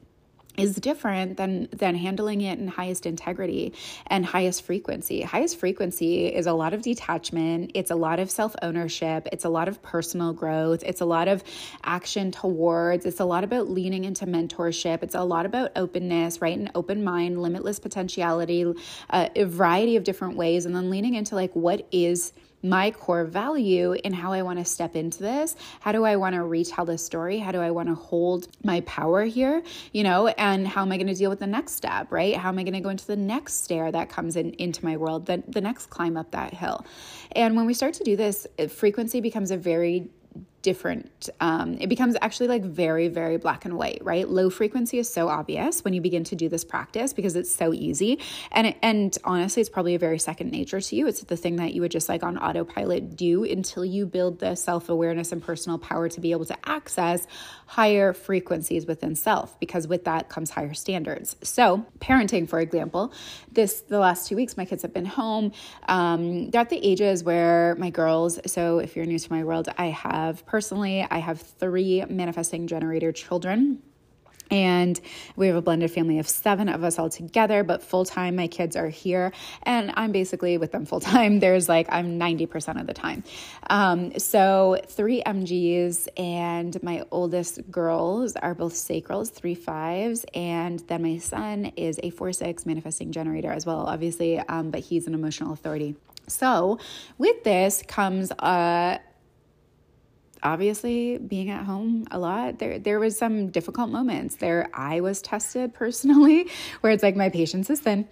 is 0.57 0.73
different 0.75 1.35
than 1.35 1.67
than 1.73 1.95
handling 1.95 2.39
it 2.39 2.57
in 2.57 2.69
highest 2.69 3.05
integrity 3.05 3.73
and 4.07 4.25
highest 4.25 4.61
frequency. 4.61 5.21
Highest 5.21 5.59
frequency 5.59 6.27
is 6.27 6.47
a 6.47 6.53
lot 6.53 6.73
of 6.73 6.81
detachment, 6.81 7.71
it's 7.73 7.91
a 7.91 7.95
lot 7.95 8.21
of 8.21 8.31
self-ownership, 8.31 9.27
it's 9.33 9.43
a 9.43 9.49
lot 9.49 9.67
of 9.67 9.81
personal 9.81 10.31
growth, 10.31 10.81
it's 10.83 11.01
a 11.01 11.05
lot 11.05 11.27
of 11.27 11.43
action 11.83 12.31
towards, 12.31 13.05
it's 13.05 13.19
a 13.19 13.25
lot 13.25 13.43
about 13.43 13.69
leaning 13.69 14.05
into 14.05 14.25
mentorship, 14.25 15.03
it's 15.03 15.15
a 15.15 15.23
lot 15.23 15.45
about 15.45 15.71
openness, 15.75 16.39
right? 16.41 16.57
An 16.57 16.71
open 16.73 17.03
mind, 17.03 17.41
limitless 17.41 17.79
potentiality, 17.79 18.63
uh, 19.09 19.27
a 19.35 19.43
variety 19.43 19.97
of 19.97 20.05
different 20.05 20.37
ways 20.37 20.65
and 20.65 20.73
then 20.73 20.89
leaning 20.89 21.15
into 21.15 21.35
like 21.35 21.53
what 21.53 21.85
is 21.91 22.31
my 22.65 22.91
core 22.91 23.23
value 23.23 23.93
in 23.93 24.11
how 24.11 24.33
I 24.33 24.41
want 24.41 24.59
to 24.59 24.65
step 24.65 24.95
into 24.95 25.19
this. 25.19 25.55
How 25.79 25.91
do 25.91 26.03
I 26.03 26.15
want 26.15 26.35
to 26.35 26.43
retell 26.43 26.85
this 26.85 27.05
story? 27.05 27.37
How 27.37 27.51
do 27.51 27.61
I 27.61 27.71
want 27.71 27.89
to 27.89 27.95
hold 27.95 28.47
my 28.63 28.81
power 28.81 29.23
here? 29.23 29.61
You 29.93 30.03
know, 30.03 30.27
and 30.27 30.67
how 30.67 30.81
am 30.81 30.91
I 30.91 30.97
going 30.97 31.07
to 31.07 31.13
deal 31.13 31.29
with 31.29 31.39
the 31.39 31.47
next 31.47 31.73
step, 31.73 32.11
right? 32.11 32.35
How 32.35 32.49
am 32.49 32.57
I 32.57 32.63
going 32.63 32.73
to 32.73 32.79
go 32.79 32.89
into 32.89 33.07
the 33.07 33.15
next 33.15 33.63
stair 33.63 33.91
that 33.91 34.09
comes 34.09 34.35
in 34.35 34.51
into 34.53 34.83
my 34.83 34.97
world, 34.97 35.27
the, 35.27 35.43
the 35.47 35.61
next 35.61 35.87
climb 35.87 36.17
up 36.17 36.31
that 36.31 36.53
hill? 36.53 36.85
And 37.33 37.55
when 37.55 37.65
we 37.65 37.73
start 37.73 37.93
to 37.95 38.03
do 38.03 38.15
this, 38.15 38.47
frequency 38.69 39.21
becomes 39.21 39.51
a 39.51 39.57
very 39.57 40.09
different. 40.65 41.29
Um, 41.41 41.77
it 41.79 41.89
becomes 41.89 42.15
actually 42.23 42.47
like 42.47 42.63
very, 42.63 43.07
very 43.07 43.37
black 43.37 43.65
and 43.65 43.77
white, 43.77 43.99
right? 44.01 44.27
Low 44.27 44.49
frequency 44.49 44.97
is 44.97 45.07
so 45.07 45.29
obvious 45.29 45.83
when 45.83 45.93
you 45.93 46.01
begin 46.01 46.23
to 46.23 46.35
do 46.35 46.49
this 46.49 46.63
practice 46.63 47.13
because 47.13 47.35
it's 47.35 47.53
so 47.53 47.71
easy. 47.71 48.17
And, 48.51 48.73
and 48.81 49.15
honestly, 49.23 49.61
it's 49.61 49.69
probably 49.69 49.93
a 49.93 49.99
very 49.99 50.17
second 50.17 50.49
nature 50.49 50.81
to 50.81 50.95
you. 50.95 51.05
It's 51.05 51.21
the 51.21 51.37
thing 51.37 51.57
that 51.57 51.75
you 51.75 51.81
would 51.81 51.91
just 51.91 52.09
like 52.09 52.23
on 52.23 52.39
autopilot 52.39 53.15
do 53.15 53.43
until 53.43 53.85
you 53.85 54.07
build 54.07 54.39
the 54.39 54.55
self 54.55 54.89
awareness 54.89 55.31
and 55.31 55.39
personal 55.39 55.77
power 55.77 56.09
to 56.09 56.19
be 56.19 56.31
able 56.31 56.45
to 56.45 56.57
access 56.67 57.27
higher 57.67 58.11
frequencies 58.13 58.87
within 58.87 59.15
self, 59.15 59.59
because 59.59 59.87
with 59.87 60.05
that 60.05 60.29
comes 60.29 60.49
higher 60.49 60.73
standards. 60.73 61.35
So, 61.43 61.85
parenting, 61.99 62.49
for 62.49 62.59
example, 62.59 63.13
this 63.51 63.81
the 63.81 63.99
last 63.99 64.27
two 64.27 64.35
weeks, 64.35 64.57
my 64.57 64.65
kids 64.65 64.81
have 64.81 64.93
been 64.93 65.05
home. 65.05 65.51
Um, 65.87 66.49
they're 66.49 66.61
at 66.61 66.69
the 66.69 66.83
ages 66.83 67.23
where 67.23 67.75
my 67.75 67.91
girls, 67.91 68.39
so 68.51 68.79
if 68.79 68.95
you're 68.95 69.05
new 69.05 69.19
to 69.19 69.31
my 69.31 69.43
world, 69.43 69.69
I 69.77 69.87
have 69.87 70.43
personally, 70.55 71.05
I 71.11 71.17
have 71.17 71.41
three 71.41 72.05
manifesting 72.07 72.67
generator 72.67 73.11
children. 73.11 73.81
And 74.49 74.97
we 75.35 75.47
have 75.47 75.57
a 75.57 75.61
blended 75.61 75.91
family 75.91 76.17
of 76.19 76.29
seven 76.29 76.69
of 76.69 76.81
us 76.81 76.97
all 76.97 77.09
together, 77.09 77.65
but 77.65 77.83
full 77.83 78.05
time, 78.05 78.37
my 78.37 78.47
kids 78.47 78.77
are 78.77 78.87
here 78.87 79.33
and 79.63 79.91
I'm 79.95 80.13
basically 80.13 80.57
with 80.57 80.71
them 80.71 80.85
full 80.85 81.01
time. 81.01 81.39
There's 81.45 81.67
like, 81.67 81.87
I'm 81.89 82.17
90% 82.17 82.79
of 82.79 82.87
the 82.87 82.93
time. 82.93 83.25
Um, 83.69 84.17
so, 84.17 84.79
three 84.87 85.21
MGs, 85.25 86.07
and 86.15 86.81
my 86.81 87.03
oldest 87.11 87.69
girls 87.69 88.37
are 88.37 88.55
both 88.55 88.75
sacrals, 88.75 89.33
three 89.33 89.55
fives, 89.55 90.25
and 90.33 90.79
then 90.87 91.01
my 91.01 91.17
son 91.17 91.73
is 91.75 91.99
a 92.01 92.11
four 92.11 92.31
six 92.31 92.65
manifesting 92.65 93.11
generator 93.11 93.51
as 93.51 93.65
well, 93.65 93.87
obviously, 93.87 94.39
um, 94.39 94.71
but 94.71 94.79
he's 94.79 95.05
an 95.05 95.15
emotional 95.15 95.51
authority. 95.51 95.97
So, 96.27 96.79
with 97.17 97.43
this 97.43 97.83
comes 97.85 98.31
a 98.31 99.01
obviously 100.43 101.17
being 101.17 101.49
at 101.49 101.65
home 101.65 102.05
a 102.11 102.19
lot 102.19 102.59
there 102.59 102.79
there 102.79 102.99
was 102.99 103.17
some 103.17 103.49
difficult 103.49 103.89
moments. 103.89 104.35
There 104.37 104.69
i 104.73 104.99
was 105.01 105.21
tested 105.21 105.73
personally 105.73 106.49
where 106.81 106.91
it's 106.91 107.03
like 107.03 107.15
my 107.15 107.29
patience 107.29 107.69
is 107.69 107.79
thin. 107.79 108.07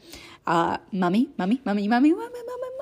Uh 0.46 0.78
mummy 0.92 1.30
mummy 1.38 1.62
mummy 1.66 1.88
mummy 1.88 2.12
mummy 2.12 2.20
mummy 2.22 2.42
mummy 2.62 2.73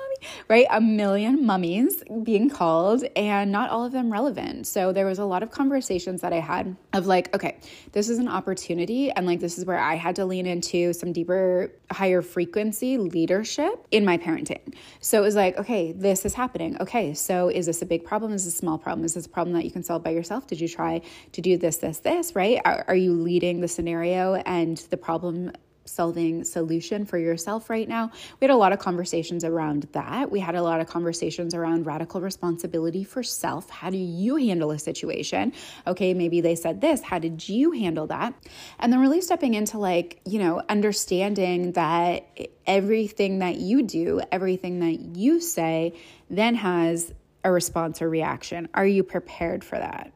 right? 0.48 0.66
A 0.70 0.80
million 0.80 1.44
mummies 1.44 2.02
being 2.22 2.48
called 2.48 3.04
and 3.16 3.50
not 3.50 3.70
all 3.70 3.84
of 3.84 3.92
them 3.92 4.12
relevant. 4.12 4.66
So 4.66 4.92
there 4.92 5.06
was 5.06 5.18
a 5.18 5.24
lot 5.24 5.42
of 5.42 5.50
conversations 5.50 6.20
that 6.20 6.32
I 6.32 6.40
had 6.40 6.76
of 6.92 7.06
like, 7.06 7.34
okay, 7.34 7.58
this 7.92 8.08
is 8.08 8.18
an 8.18 8.28
opportunity. 8.28 9.10
And 9.10 9.26
like, 9.26 9.40
this 9.40 9.58
is 9.58 9.64
where 9.64 9.78
I 9.78 9.94
had 9.94 10.16
to 10.16 10.24
lean 10.24 10.46
into 10.46 10.92
some 10.92 11.12
deeper, 11.12 11.72
higher 11.90 12.22
frequency 12.22 12.98
leadership 12.98 13.86
in 13.90 14.04
my 14.04 14.18
parenting. 14.18 14.74
So 15.00 15.18
it 15.18 15.24
was 15.24 15.36
like, 15.36 15.58
okay, 15.58 15.92
this 15.92 16.24
is 16.24 16.34
happening. 16.34 16.76
Okay, 16.80 17.14
so 17.14 17.48
is 17.48 17.66
this 17.66 17.82
a 17.82 17.86
big 17.86 18.04
problem? 18.04 18.32
Is 18.32 18.44
this 18.44 18.54
a 18.54 18.58
small 18.58 18.78
problem? 18.78 19.04
Is 19.04 19.14
this 19.14 19.26
a 19.26 19.28
problem 19.28 19.54
that 19.54 19.64
you 19.64 19.70
can 19.70 19.82
solve 19.82 20.02
by 20.02 20.10
yourself? 20.10 20.46
Did 20.46 20.60
you 20.60 20.68
try 20.68 21.00
to 21.32 21.40
do 21.40 21.56
this, 21.56 21.78
this, 21.78 21.98
this, 21.98 22.34
right? 22.34 22.60
Are, 22.64 22.84
are 22.88 22.96
you 22.96 23.12
leading 23.12 23.60
the 23.60 23.68
scenario 23.68 24.34
and 24.34 24.78
the 24.90 24.96
problem 24.96 25.52
solving 25.84 26.44
solution 26.44 27.04
for 27.04 27.18
yourself 27.18 27.68
right 27.68 27.88
now. 27.88 28.10
We 28.40 28.46
had 28.46 28.54
a 28.54 28.56
lot 28.56 28.72
of 28.72 28.78
conversations 28.78 29.44
around 29.44 29.88
that. 29.92 30.30
We 30.30 30.40
had 30.40 30.54
a 30.54 30.62
lot 30.62 30.80
of 30.80 30.86
conversations 30.86 31.54
around 31.54 31.86
radical 31.86 32.20
responsibility 32.20 33.04
for 33.04 33.22
self. 33.22 33.68
How 33.68 33.90
do 33.90 33.98
you 33.98 34.36
handle 34.36 34.70
a 34.70 34.78
situation? 34.78 35.52
Okay, 35.86 36.14
maybe 36.14 36.40
they 36.40 36.54
said 36.54 36.80
this. 36.80 37.02
How 37.02 37.18
did 37.18 37.48
you 37.48 37.72
handle 37.72 38.06
that? 38.08 38.34
And 38.78 38.92
then 38.92 39.00
really 39.00 39.20
stepping 39.20 39.54
into 39.54 39.78
like, 39.78 40.20
you 40.24 40.38
know, 40.38 40.62
understanding 40.68 41.72
that 41.72 42.26
everything 42.66 43.40
that 43.40 43.56
you 43.56 43.82
do, 43.82 44.20
everything 44.30 44.80
that 44.80 45.16
you 45.16 45.40
say, 45.40 45.94
then 46.30 46.54
has 46.54 47.12
a 47.44 47.50
response 47.50 48.00
or 48.02 48.08
reaction. 48.08 48.68
Are 48.74 48.86
you 48.86 49.02
prepared 49.02 49.64
for 49.64 49.76
that? 49.76 50.12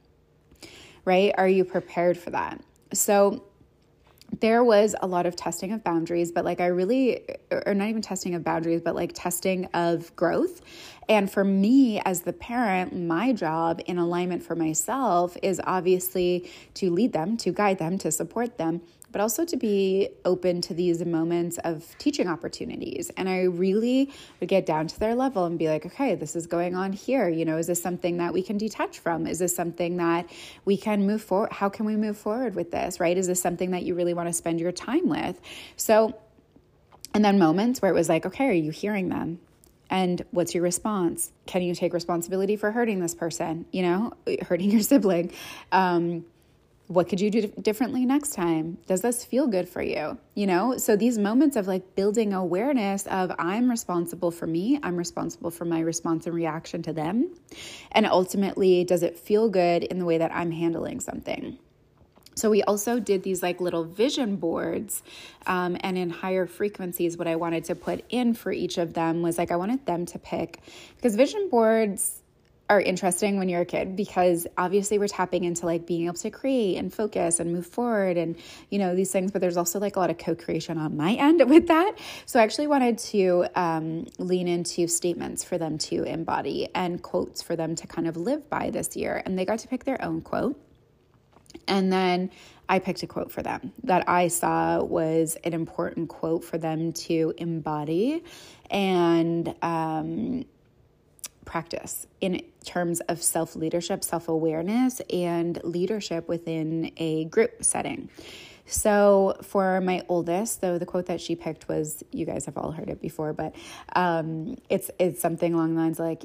Right? 1.04 1.32
Are 1.37 1.49
you 1.49 1.64
prepared 1.64 2.16
for 2.18 2.30
that? 2.30 2.61
So, 2.92 3.44
there 4.40 4.62
was 4.64 4.95
a 5.00 5.06
lot 5.06 5.26
of 5.26 5.37
testing 5.37 5.73
of 5.73 5.83
boundaries, 5.83 6.33
but 6.33 6.45
like 6.45 6.61
I 6.61 6.66
really, 6.66 7.23
or 7.50 7.75
not 7.75 7.88
even 7.88 8.02
testing 8.02 8.35
of 8.35 8.45
boundaries, 8.45 8.80
but 8.83 8.95
like 8.95 9.12
testing 9.14 9.66
of 9.66 10.14
growth. 10.16 10.61
And 11.08 11.30
for 11.30 11.44
me 11.44 12.00
as 12.00 12.22
the 12.22 12.32
parent, 12.32 12.94
my 12.96 13.32
job 13.32 13.80
in 13.86 13.98
alignment 13.98 14.42
for 14.42 14.56
myself 14.56 15.36
is 15.42 15.60
obviously 15.64 16.50
to 16.75 16.90
lead 16.90 17.12
them, 17.12 17.36
to 17.38 17.52
guide 17.52 17.78
them, 17.78 17.96
to 17.98 18.10
support 18.10 18.58
them, 18.58 18.80
but 19.12 19.20
also 19.20 19.44
to 19.44 19.56
be 19.56 20.08
open 20.25 20.60
to 20.62 20.75
these 20.75 21.04
moments 21.04 21.58
of 21.58 21.96
teaching 21.98 22.28
opportunities. 22.28 23.10
And 23.16 23.28
I 23.28 23.42
really 23.44 24.12
would 24.40 24.48
get 24.48 24.66
down 24.66 24.88
to 24.88 24.98
their 24.98 25.14
level 25.14 25.44
and 25.44 25.58
be 25.58 25.68
like, 25.68 25.86
okay, 25.86 26.16
this 26.16 26.34
is 26.34 26.46
going 26.46 26.75
on 26.75 26.92
here. 26.92 27.28
You 27.28 27.44
know, 27.44 27.56
is 27.56 27.68
this 27.68 27.80
something 27.80 28.16
that 28.16 28.32
we 28.32 28.42
can 28.42 28.58
detach 28.58 28.98
from? 28.98 29.26
Is 29.26 29.38
this 29.38 29.54
something 29.54 29.96
that 29.98 30.28
we 30.64 30.76
can 30.76 31.06
move 31.06 31.22
forward? 31.22 31.52
How 31.52 31.68
can 31.68 31.86
we 31.86 31.94
move 31.96 32.18
forward 32.18 32.56
with 32.56 32.72
this, 32.72 32.98
right? 32.98 33.16
Is 33.16 33.28
this 33.28 33.40
something 33.40 33.70
that 33.70 33.84
you 33.84 33.94
really 33.94 34.12
want 34.12 34.28
to 34.28 34.32
spend 34.32 34.60
your 34.60 34.72
time 34.72 35.08
with? 35.08 35.40
So, 35.76 36.18
and 37.14 37.25
then 37.25 37.38
moments 37.38 37.80
where 37.80 37.92
it 37.92 37.94
was 37.94 38.08
like, 38.08 38.26
okay, 38.26 38.48
are 38.48 38.52
you 38.52 38.72
hearing 38.72 39.08
them? 39.08 39.38
And 39.90 40.25
what's 40.31 40.55
your 40.55 40.62
response? 40.62 41.33
Can 41.47 41.62
you 41.62 41.75
take 41.75 41.93
responsibility 41.93 42.57
for 42.57 42.73
hurting 42.73 43.00
this 43.00 43.14
person? 43.14 43.66
You 43.73 43.83
know, 43.83 44.12
hurting 44.43 44.71
your 44.71 44.83
sibling? 44.83 45.33
Um, 45.73 46.25
what 46.88 47.09
could 47.09 47.21
you 47.21 47.31
do 47.31 47.49
differently 47.49 48.07
next 48.07 48.35
time? 48.35 48.78
Does 48.87 49.00
this 49.00 49.25
feel 49.25 49.49
good 49.49 49.69
for 49.69 49.83
you? 49.83 50.19
You 50.35 50.47
know, 50.47 50.76
so 50.76 50.95
these 50.95 51.19
moments 51.19 51.57
of 51.57 51.66
like 51.66 51.97
building 51.97 52.33
awareness 52.33 53.07
of 53.09 53.33
I'm 53.38 53.69
responsible 53.69 54.31
for 54.31 54.47
me, 54.47 54.78
I'm 54.83 54.97
responsible 54.97 55.50
for 55.50 55.64
my 55.64 55.81
response 55.81 56.26
and 56.26 56.35
reaction 56.35 56.83
to 56.83 56.93
them. 56.93 57.35
And 57.93 58.07
ultimately, 58.07 58.85
does 58.85 59.02
it 59.02 59.19
feel 59.19 59.49
good 59.49 59.83
in 59.83 59.99
the 59.99 60.05
way 60.05 60.19
that 60.19 60.33
I'm 60.33 60.52
handling 60.52 61.00
something? 61.00 61.59
So 62.37 62.50
we 62.50 62.62
also 62.64 63.00
did 63.00 63.23
these 63.23 63.43
like 63.43 63.62
little 63.62 63.85
vision 63.85 64.37
boards, 64.37 65.02
um, 65.47 65.78
and 65.81 65.97
in 65.97 66.11
higher 66.11 66.47
frequencies, 66.47 67.16
what 67.16 67.26
I 67.26 67.37
wanted 67.37 67.64
to 67.64 67.75
put 67.75 68.05
in 68.11 68.35
for 68.35 68.52
each 68.52 68.76
of 68.76 68.93
them 68.93 69.23
was 69.23 69.38
like 69.38 69.50
I 69.50 69.57
wanted 69.57 69.87
them 69.87 70.05
to 70.07 70.19
pick 70.19 70.61
because 70.97 71.16
vision 71.16 71.49
boards 71.49 72.21
are 72.69 72.81
interesting 72.81 73.38
when 73.38 73.49
you're 73.49 73.62
a 73.62 73.66
kid 73.66 73.97
because 73.97 74.47
obviously 74.59 74.99
we're 74.99 75.09
tapping 75.09 75.45
into 75.45 75.64
like 75.64 75.87
being 75.87 76.07
able 76.07 76.16
to 76.16 76.31
create 76.31 76.76
and 76.76 76.93
focus 76.93 77.38
and 77.38 77.52
move 77.52 77.66
forward 77.66 78.16
and 78.16 78.37
you 78.71 78.78
know 78.78 78.95
these 78.95 79.12
things 79.12 79.31
but 79.31 79.40
there's 79.40 79.57
also 79.57 79.78
like 79.78 79.95
a 79.95 80.00
lot 80.00 80.11
of 80.11 80.19
co-creation 80.19 80.76
on 80.76 80.97
my 80.97 81.12
end 81.14 81.40
with 81.49 81.69
that. 81.69 81.95
So 82.26 82.40
i 82.40 82.43
actually 82.43 82.66
wanted 82.66 82.99
to 82.99 83.47
um, 83.55 84.07
lean 84.19 84.49
into 84.49 84.88
statements 84.88 85.45
for 85.45 85.57
them 85.59 85.78
to 85.78 86.02
embody 86.02 86.69
and 86.75 87.00
quotes 87.00 87.40
for 87.40 87.57
them 87.57 87.76
to 87.76 87.87
kind 87.87 88.09
of 88.09 88.16
live 88.16 88.50
by 88.50 88.71
this 88.71 88.95
year 88.97 89.23
and 89.25 89.38
they 89.38 89.45
got 89.45 89.61
to 89.61 89.69
pick 89.69 89.85
their 89.85 90.05
own 90.05 90.21
quote 90.21 90.61
and 91.66 91.92
then 91.92 92.30
I 92.68 92.78
picked 92.78 93.02
a 93.02 93.06
quote 93.06 93.30
for 93.30 93.42
them 93.42 93.72
that 93.84 94.08
I 94.08 94.28
saw 94.28 94.82
was 94.82 95.36
an 95.44 95.52
important 95.52 96.08
quote 96.08 96.44
for 96.44 96.58
them 96.58 96.92
to 96.92 97.32
embody 97.38 98.25
and 98.70 99.54
um, 99.62 100.44
practice 101.44 102.06
in 102.20 102.42
terms 102.64 103.00
of 103.00 103.22
self 103.22 103.56
leadership, 103.56 104.04
self 104.04 104.28
awareness, 104.28 105.00
and 105.12 105.58
leadership 105.64 106.28
within 106.28 106.92
a 106.96 107.25
group 107.26 107.64
setting. 107.64 108.10
So, 108.66 109.36
for 109.42 109.80
my 109.80 110.02
oldest, 110.08 110.60
though, 110.60 110.76
the 110.76 110.86
quote 110.86 111.06
that 111.06 111.20
she 111.20 111.36
picked 111.36 111.68
was, 111.68 112.02
you 112.10 112.26
guys 112.26 112.46
have 112.46 112.58
all 112.58 112.72
heard 112.72 112.90
it 112.90 113.00
before, 113.00 113.32
but 113.32 113.54
um, 113.94 114.56
it's 114.68 114.90
it's 114.98 115.20
something 115.20 115.54
along 115.54 115.76
the 115.76 115.80
lines 115.80 116.00
like, 116.00 116.25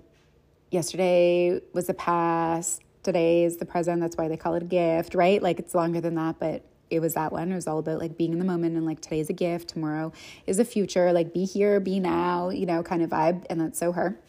"Yesterday 0.72 1.62
was 1.72 1.86
the 1.86 1.94
past, 1.94 2.82
today 3.04 3.44
is 3.44 3.58
the 3.58 3.66
present." 3.66 4.02
That's 4.02 4.18
why 4.18 4.28
they 4.28 4.38
call 4.38 4.56
it 4.56 4.64
a 4.64 4.66
gift, 4.66 5.16
right? 5.16 5.42
Like 5.42 5.60
it's 5.60 5.76
longer 5.76 6.02
than 6.02 6.16
that, 6.16 6.40
but 6.40 6.64
it 6.90 7.00
was 7.00 7.14
that 7.14 7.32
one. 7.32 7.52
It 7.52 7.56
was 7.56 7.68
all 7.68 7.80
about 7.80 8.00
like 8.00 8.18
being 8.18 8.34
in 8.34 8.40
the 8.40 8.46
moment 8.46 8.76
and 8.76 8.86
like 8.86 9.00
today's 9.00 9.30
a 9.30 9.34
gift, 9.34 9.70
tomorrow 9.70 10.12
is 10.46 10.60
a 10.60 10.66
future, 10.66 11.12
like 11.14 11.34
be 11.34 11.46
here, 11.46 11.80
be 11.80 12.00
now, 12.00 12.50
you 12.50 12.66
know, 12.66 12.84
kind 12.84 13.02
of 13.02 13.10
vibe. 13.10 13.46
And 13.50 13.62
that's 13.62 13.80
so 13.80 13.94
her. 13.94 14.20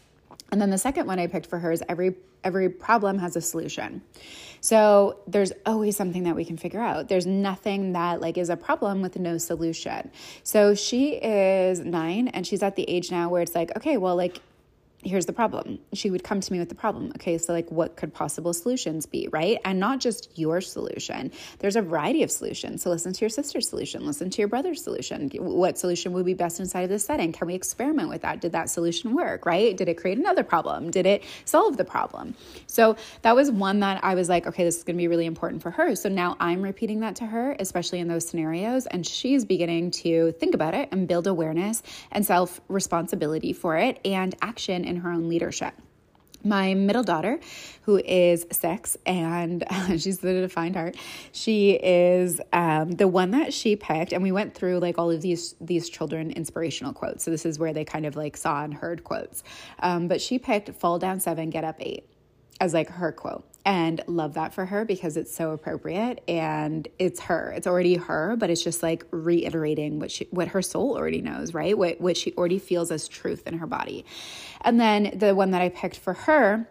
And 0.50 0.60
then 0.60 0.70
the 0.70 0.78
second 0.78 1.06
one 1.06 1.18
I 1.18 1.26
picked 1.26 1.46
for 1.46 1.58
her 1.58 1.72
is 1.72 1.82
every 1.88 2.14
every 2.44 2.68
problem 2.68 3.18
has 3.18 3.36
a 3.36 3.40
solution. 3.40 4.02
So 4.60 5.20
there's 5.26 5.52
always 5.66 5.96
something 5.96 6.24
that 6.24 6.36
we 6.36 6.44
can 6.44 6.56
figure 6.56 6.80
out. 6.80 7.08
There's 7.08 7.26
nothing 7.26 7.92
that 7.92 8.20
like 8.20 8.36
is 8.38 8.50
a 8.50 8.56
problem 8.56 9.02
with 9.02 9.18
no 9.18 9.38
solution. 9.38 10.10
So 10.42 10.74
she 10.74 11.14
is 11.14 11.80
9 11.80 12.28
and 12.28 12.46
she's 12.46 12.62
at 12.62 12.76
the 12.76 12.88
age 12.88 13.10
now 13.10 13.28
where 13.28 13.42
it's 13.42 13.54
like, 13.54 13.76
okay, 13.76 13.96
well 13.96 14.16
like 14.16 14.40
here's 15.02 15.26
the 15.26 15.32
problem. 15.32 15.78
She 15.92 16.10
would 16.10 16.22
come 16.22 16.40
to 16.40 16.52
me 16.52 16.58
with 16.58 16.68
the 16.68 16.74
problem. 16.74 17.12
Okay, 17.16 17.38
so 17.38 17.52
like 17.52 17.70
what 17.70 17.96
could 17.96 18.14
possible 18.14 18.52
solutions 18.52 19.06
be, 19.06 19.28
right? 19.32 19.58
And 19.64 19.80
not 19.80 20.00
just 20.00 20.30
your 20.38 20.60
solution. 20.60 21.32
There's 21.58 21.76
a 21.76 21.82
variety 21.82 22.22
of 22.22 22.30
solutions. 22.30 22.82
So 22.82 22.90
listen 22.90 23.12
to 23.12 23.20
your 23.20 23.28
sister's 23.28 23.68
solution, 23.68 24.06
listen 24.06 24.30
to 24.30 24.38
your 24.38 24.48
brother's 24.48 24.82
solution. 24.82 25.30
What 25.34 25.78
solution 25.78 26.12
would 26.12 26.24
be 26.24 26.34
best 26.34 26.60
inside 26.60 26.82
of 26.82 26.88
this 26.88 27.04
setting? 27.04 27.32
Can 27.32 27.46
we 27.46 27.54
experiment 27.54 28.08
with 28.08 28.22
that? 28.22 28.40
Did 28.40 28.52
that 28.52 28.70
solution 28.70 29.14
work, 29.14 29.44
right? 29.44 29.76
Did 29.76 29.88
it 29.88 29.94
create 29.94 30.18
another 30.18 30.44
problem? 30.44 30.90
Did 30.90 31.06
it 31.06 31.24
solve 31.44 31.76
the 31.76 31.84
problem? 31.84 32.34
So 32.66 32.96
that 33.22 33.34
was 33.34 33.50
one 33.50 33.80
that 33.80 34.04
I 34.04 34.14
was 34.14 34.28
like, 34.28 34.46
okay, 34.46 34.64
this 34.64 34.78
is 34.78 34.84
going 34.84 34.96
to 34.96 35.02
be 35.02 35.08
really 35.08 35.26
important 35.26 35.62
for 35.62 35.70
her. 35.72 35.96
So 35.96 36.08
now 36.08 36.36
I'm 36.38 36.62
repeating 36.62 37.00
that 37.00 37.16
to 37.16 37.26
her, 37.26 37.56
especially 37.58 37.98
in 37.98 38.08
those 38.08 38.26
scenarios, 38.28 38.86
and 38.86 39.06
she's 39.06 39.44
beginning 39.44 39.90
to 39.90 40.32
think 40.32 40.54
about 40.54 40.74
it 40.74 40.88
and 40.92 41.08
build 41.08 41.26
awareness 41.26 41.82
and 42.12 42.24
self 42.24 42.60
responsibility 42.68 43.52
for 43.52 43.76
it 43.76 43.98
and 44.04 44.34
action 44.42 44.84
in 44.92 45.00
her 45.00 45.10
own 45.10 45.28
leadership 45.28 45.74
my 46.44 46.74
middle 46.74 47.02
daughter, 47.02 47.38
who 47.82 47.98
is 47.98 48.46
six 48.50 48.96
and 49.06 49.64
she's 49.90 50.18
the 50.18 50.32
defined 50.32 50.76
heart, 50.76 50.96
she 51.32 51.72
is 51.72 52.40
um, 52.52 52.92
the 52.92 53.08
one 53.08 53.30
that 53.32 53.52
she 53.52 53.76
picked, 53.76 54.12
and 54.12 54.22
we 54.22 54.32
went 54.32 54.54
through 54.54 54.78
like 54.78 54.98
all 54.98 55.10
of 55.10 55.20
these 55.20 55.54
these 55.60 55.88
children 55.88 56.30
inspirational 56.30 56.92
quotes. 56.92 57.24
So 57.24 57.30
this 57.30 57.46
is 57.46 57.58
where 57.58 57.72
they 57.72 57.84
kind 57.84 58.06
of 58.06 58.16
like 58.16 58.36
saw 58.36 58.64
and 58.64 58.74
heard 58.74 59.04
quotes. 59.04 59.42
Um, 59.80 60.08
but 60.08 60.20
she 60.20 60.38
picked 60.38 60.70
"Fall 60.74 60.98
down 60.98 61.20
seven, 61.20 61.50
get 61.50 61.64
up 61.64 61.76
eight 61.80 62.11
as 62.60 62.74
like 62.74 62.88
her 62.88 63.12
quote 63.12 63.44
and 63.64 64.02
love 64.06 64.34
that 64.34 64.52
for 64.52 64.66
her 64.66 64.84
because 64.84 65.16
it's 65.16 65.34
so 65.34 65.52
appropriate 65.52 66.22
and 66.26 66.88
it's 66.98 67.20
her. 67.20 67.52
It's 67.56 67.66
already 67.66 67.96
her 67.96 68.36
but 68.36 68.50
it's 68.50 68.62
just 68.62 68.82
like 68.82 69.04
reiterating 69.10 70.00
what 70.00 70.10
she 70.10 70.26
what 70.30 70.48
her 70.48 70.62
soul 70.62 70.96
already 70.96 71.20
knows 71.20 71.54
right? 71.54 71.76
What 71.76 72.00
what 72.00 72.16
she 72.16 72.32
already 72.34 72.58
feels 72.58 72.90
as 72.90 73.08
truth 73.08 73.46
in 73.46 73.58
her 73.58 73.66
body. 73.66 74.04
And 74.62 74.80
then 74.80 75.12
the 75.16 75.34
one 75.34 75.52
that 75.52 75.62
i 75.62 75.68
picked 75.68 75.96
for 75.96 76.14
her 76.14 76.68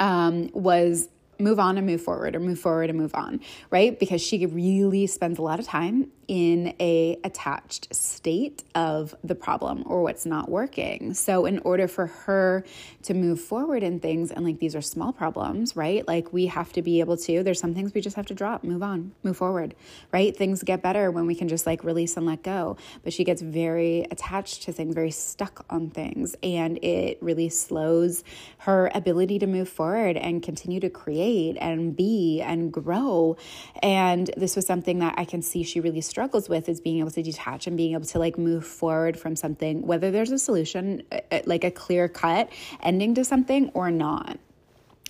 um, 0.00 0.50
was 0.52 1.08
move 1.38 1.60
on 1.60 1.78
and 1.78 1.86
move 1.86 2.02
forward 2.02 2.34
or 2.34 2.40
move 2.40 2.58
forward 2.58 2.90
and 2.90 2.98
move 2.98 3.14
on 3.14 3.40
right? 3.70 3.98
Because 3.98 4.20
she 4.20 4.46
really 4.46 5.06
spends 5.06 5.38
a 5.38 5.42
lot 5.42 5.58
of 5.58 5.66
time 5.66 6.10
in 6.28 6.74
a 6.78 7.18
attached 7.24 7.94
state 7.94 8.62
of 8.74 9.14
the 9.24 9.34
problem 9.34 9.82
or 9.86 10.02
what's 10.02 10.26
not 10.26 10.50
working. 10.50 11.14
So 11.14 11.46
in 11.46 11.58
order 11.60 11.88
for 11.88 12.06
her 12.06 12.64
to 13.04 13.14
move 13.14 13.40
forward 13.40 13.82
in 13.82 13.98
things 13.98 14.30
and 14.30 14.44
like 14.44 14.58
these 14.58 14.76
are 14.76 14.82
small 14.82 15.10
problems, 15.10 15.74
right? 15.74 16.06
Like 16.06 16.30
we 16.30 16.46
have 16.46 16.70
to 16.74 16.82
be 16.82 17.00
able 17.00 17.16
to 17.16 17.42
there's 17.42 17.58
some 17.58 17.74
things 17.74 17.94
we 17.94 18.02
just 18.02 18.16
have 18.16 18.26
to 18.26 18.34
drop, 18.34 18.62
move 18.62 18.82
on, 18.82 19.12
move 19.22 19.38
forward, 19.38 19.74
right? 20.12 20.36
Things 20.36 20.62
get 20.62 20.82
better 20.82 21.10
when 21.10 21.26
we 21.26 21.34
can 21.34 21.48
just 21.48 21.66
like 21.66 21.82
release 21.82 22.16
and 22.18 22.26
let 22.26 22.42
go. 22.42 22.76
But 23.02 23.14
she 23.14 23.24
gets 23.24 23.40
very 23.40 24.06
attached 24.10 24.64
to 24.64 24.72
things, 24.72 24.94
very 24.94 25.10
stuck 25.10 25.64
on 25.70 25.88
things 25.88 26.36
and 26.42 26.78
it 26.84 27.16
really 27.22 27.48
slows 27.48 28.22
her 28.58 28.90
ability 28.94 29.38
to 29.38 29.46
move 29.46 29.68
forward 29.68 30.18
and 30.18 30.42
continue 30.42 30.80
to 30.80 30.90
create 30.90 31.56
and 31.58 31.96
be 31.96 32.42
and 32.42 32.70
grow. 32.70 33.38
And 33.82 34.30
this 34.36 34.56
was 34.56 34.66
something 34.66 34.98
that 34.98 35.14
I 35.16 35.24
can 35.24 35.40
see 35.40 35.62
she 35.62 35.80
really 35.80 36.02
struggled 36.02 36.17
struggles 36.18 36.48
with 36.48 36.68
is 36.68 36.80
being 36.80 36.98
able 36.98 37.12
to 37.12 37.22
detach 37.22 37.68
and 37.68 37.76
being 37.76 37.92
able 37.92 38.04
to 38.04 38.18
like 38.18 38.36
move 38.36 38.66
forward 38.66 39.16
from 39.16 39.36
something, 39.36 39.86
whether 39.86 40.10
there's 40.10 40.32
a 40.32 40.38
solution, 40.38 41.00
uh, 41.12 41.20
uh, 41.30 41.40
like 41.44 41.62
a 41.62 41.70
clear 41.70 42.08
cut 42.08 42.50
ending 42.82 43.14
to 43.14 43.24
something 43.24 43.70
or 43.72 43.88
not 43.92 44.36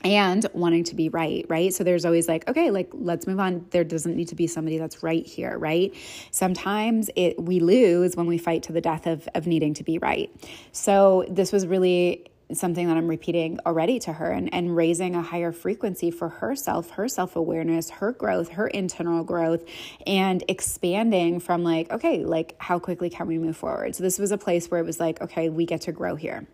and 0.04 0.46
wanting 0.52 0.84
to 0.84 0.94
be 0.94 1.08
right, 1.08 1.46
right? 1.48 1.72
So 1.72 1.82
there's 1.82 2.04
always 2.04 2.28
like, 2.28 2.46
okay, 2.46 2.70
like 2.70 2.90
let's 2.92 3.26
move 3.26 3.40
on. 3.40 3.64
There 3.70 3.84
doesn't 3.84 4.16
need 4.16 4.28
to 4.28 4.34
be 4.34 4.46
somebody 4.46 4.76
that's 4.76 5.02
right 5.02 5.24
here, 5.24 5.56
right? 5.56 5.94
Sometimes 6.30 7.08
it 7.16 7.42
we 7.42 7.58
lose 7.58 8.14
when 8.14 8.26
we 8.26 8.36
fight 8.36 8.64
to 8.64 8.74
the 8.74 8.82
death 8.82 9.06
of 9.06 9.26
of 9.34 9.46
needing 9.46 9.72
to 9.74 9.84
be 9.84 9.96
right. 9.96 10.30
So 10.72 11.24
this 11.30 11.52
was 11.52 11.66
really 11.66 12.30
something 12.52 12.86
that 12.86 12.96
I'm 12.96 13.08
repeating 13.08 13.58
already 13.66 13.98
to 14.00 14.12
her 14.14 14.30
and, 14.30 14.52
and 14.52 14.74
raising 14.74 15.14
a 15.14 15.22
higher 15.22 15.52
frequency 15.52 16.10
for 16.10 16.28
herself, 16.28 16.90
her 16.90 17.08
self 17.08 17.36
awareness, 17.36 17.90
her 17.90 18.12
growth, 18.12 18.50
her 18.50 18.66
internal 18.66 19.24
growth, 19.24 19.64
and 20.06 20.42
expanding 20.48 21.40
from 21.40 21.62
like, 21.62 21.90
okay, 21.90 22.24
like 22.24 22.54
how 22.58 22.78
quickly 22.78 23.10
can 23.10 23.26
we 23.26 23.38
move 23.38 23.56
forward? 23.56 23.94
So 23.94 24.02
this 24.02 24.18
was 24.18 24.32
a 24.32 24.38
place 24.38 24.70
where 24.70 24.80
it 24.80 24.84
was 24.84 25.00
like, 25.00 25.20
okay, 25.20 25.48
we 25.48 25.66
get 25.66 25.82
to 25.82 25.92
grow 25.92 26.16
here. 26.16 26.46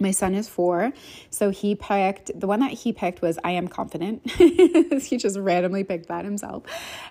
My 0.00 0.12
son 0.12 0.34
is 0.34 0.48
four, 0.48 0.92
so 1.30 1.50
he 1.50 1.74
picked 1.74 2.38
the 2.38 2.46
one 2.46 2.60
that 2.60 2.70
he 2.70 2.92
picked 2.92 3.20
was 3.20 3.36
I 3.42 3.52
am 3.52 3.66
confident. 3.66 4.30
he 4.30 5.16
just 5.16 5.36
randomly 5.36 5.82
picked 5.82 6.06
that 6.06 6.24
himself. 6.24 6.62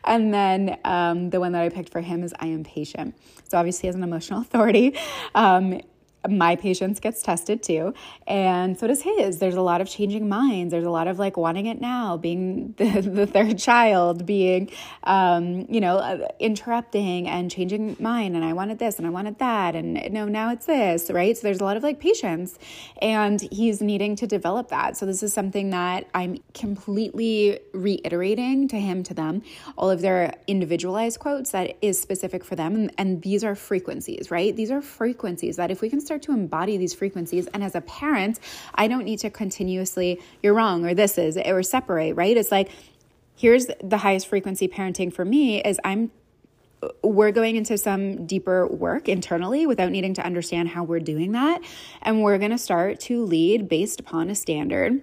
And 0.05 0.33
then 0.33 0.77
um, 0.85 1.29
the 1.29 1.41
one 1.41 1.51
that 1.51 1.63
I 1.63 1.69
picked 1.69 1.89
for 1.89 1.99
him 1.99 2.23
is 2.23 2.33
I 2.39 2.47
am 2.47 2.63
patient. 2.63 3.17
So 3.49 3.57
obviously, 3.57 3.89
as 3.89 3.95
an 3.95 4.03
emotional 4.03 4.39
authority, 4.41 4.97
um, 5.35 5.81
my 6.29 6.55
patience 6.55 6.99
gets 6.99 7.21
tested 7.21 7.63
too 7.63 7.93
and 8.27 8.77
so 8.77 8.87
does 8.87 9.01
his. 9.01 9.39
There's 9.39 9.55
a 9.55 9.61
lot 9.61 9.81
of 9.81 9.89
changing 9.89 10.27
minds. 10.27 10.71
There's 10.71 10.85
a 10.85 10.89
lot 10.89 11.07
of 11.07 11.19
like 11.19 11.37
wanting 11.37 11.65
it 11.65 11.79
now 11.79 12.17
being 12.17 12.73
the, 12.77 13.01
the 13.01 13.27
third 13.27 13.57
child 13.57 14.25
being 14.25 14.69
um, 15.03 15.65
you 15.69 15.79
know 15.79 15.97
uh, 15.97 16.27
interrupting 16.39 17.27
and 17.27 17.49
changing 17.49 17.95
mind 17.99 18.35
and 18.35 18.43
i 18.43 18.53
wanted 18.53 18.79
this 18.79 18.97
and 18.97 19.07
i 19.07 19.09
wanted 19.09 19.39
that 19.39 19.75
and 19.75 20.11
no 20.11 20.25
now 20.25 20.51
it's 20.51 20.65
this 20.65 21.09
right? 21.09 21.35
So 21.37 21.43
there's 21.43 21.59
a 21.59 21.63
lot 21.63 21.77
of 21.77 21.83
like 21.83 21.99
patience 21.99 22.57
and 23.01 23.41
he's 23.51 23.81
needing 23.81 24.15
to 24.17 24.27
develop 24.27 24.69
that. 24.69 24.97
So 24.97 25.05
this 25.05 25.23
is 25.23 25.33
something 25.33 25.69
that 25.71 26.07
i'm 26.13 26.37
completely 26.53 27.59
reiterating 27.73 28.67
to 28.67 28.77
him 28.77 29.03
to 29.03 29.13
them 29.13 29.41
all 29.77 29.89
of 29.89 30.01
their 30.01 30.33
individualized 30.47 31.19
quotes 31.19 31.51
that 31.51 31.77
is 31.81 31.99
specific 31.99 32.43
for 32.43 32.55
them 32.55 32.75
and, 32.75 32.91
and 32.97 33.21
these 33.21 33.43
are 33.43 33.55
frequencies 33.55 34.29
right? 34.31 34.55
These 34.55 34.71
are 34.71 34.81
frequencies 34.81 35.55
that 35.57 35.71
if 35.71 35.81
we 35.81 35.89
can 35.89 36.01
start 36.01 36.16
to 36.23 36.31
embody 36.31 36.77
these 36.77 36.93
frequencies. 36.93 37.47
And 37.47 37.63
as 37.63 37.75
a 37.75 37.81
parent, 37.81 38.39
I 38.75 38.87
don't 38.87 39.05
need 39.05 39.19
to 39.19 39.29
continuously, 39.29 40.21
you're 40.41 40.53
wrong, 40.53 40.85
or 40.85 40.93
this 40.93 41.17
is, 41.17 41.37
or 41.37 41.63
separate, 41.63 42.13
right? 42.13 42.35
It's 42.35 42.51
like, 42.51 42.69
here's 43.35 43.67
the 43.83 43.97
highest 43.97 44.27
frequency 44.27 44.67
parenting 44.67 45.13
for 45.13 45.25
me 45.25 45.61
is 45.61 45.79
I'm 45.83 46.11
we're 47.03 47.31
going 47.31 47.55
into 47.55 47.77
some 47.77 48.27
deeper 48.27 48.67
work 48.67 49.09
internally 49.09 49.65
without 49.65 49.91
needing 49.91 50.13
to 50.13 50.23
understand 50.23 50.69
how 50.69 50.83
we're 50.83 50.99
doing 50.99 51.31
that. 51.31 51.61
And 52.03 52.21
we're 52.21 52.37
going 52.37 52.51
to 52.51 52.57
start 52.57 52.99
to 53.01 53.25
lead 53.25 53.67
based 53.67 53.99
upon 53.99 54.29
a 54.29 54.35
standard 54.35 55.01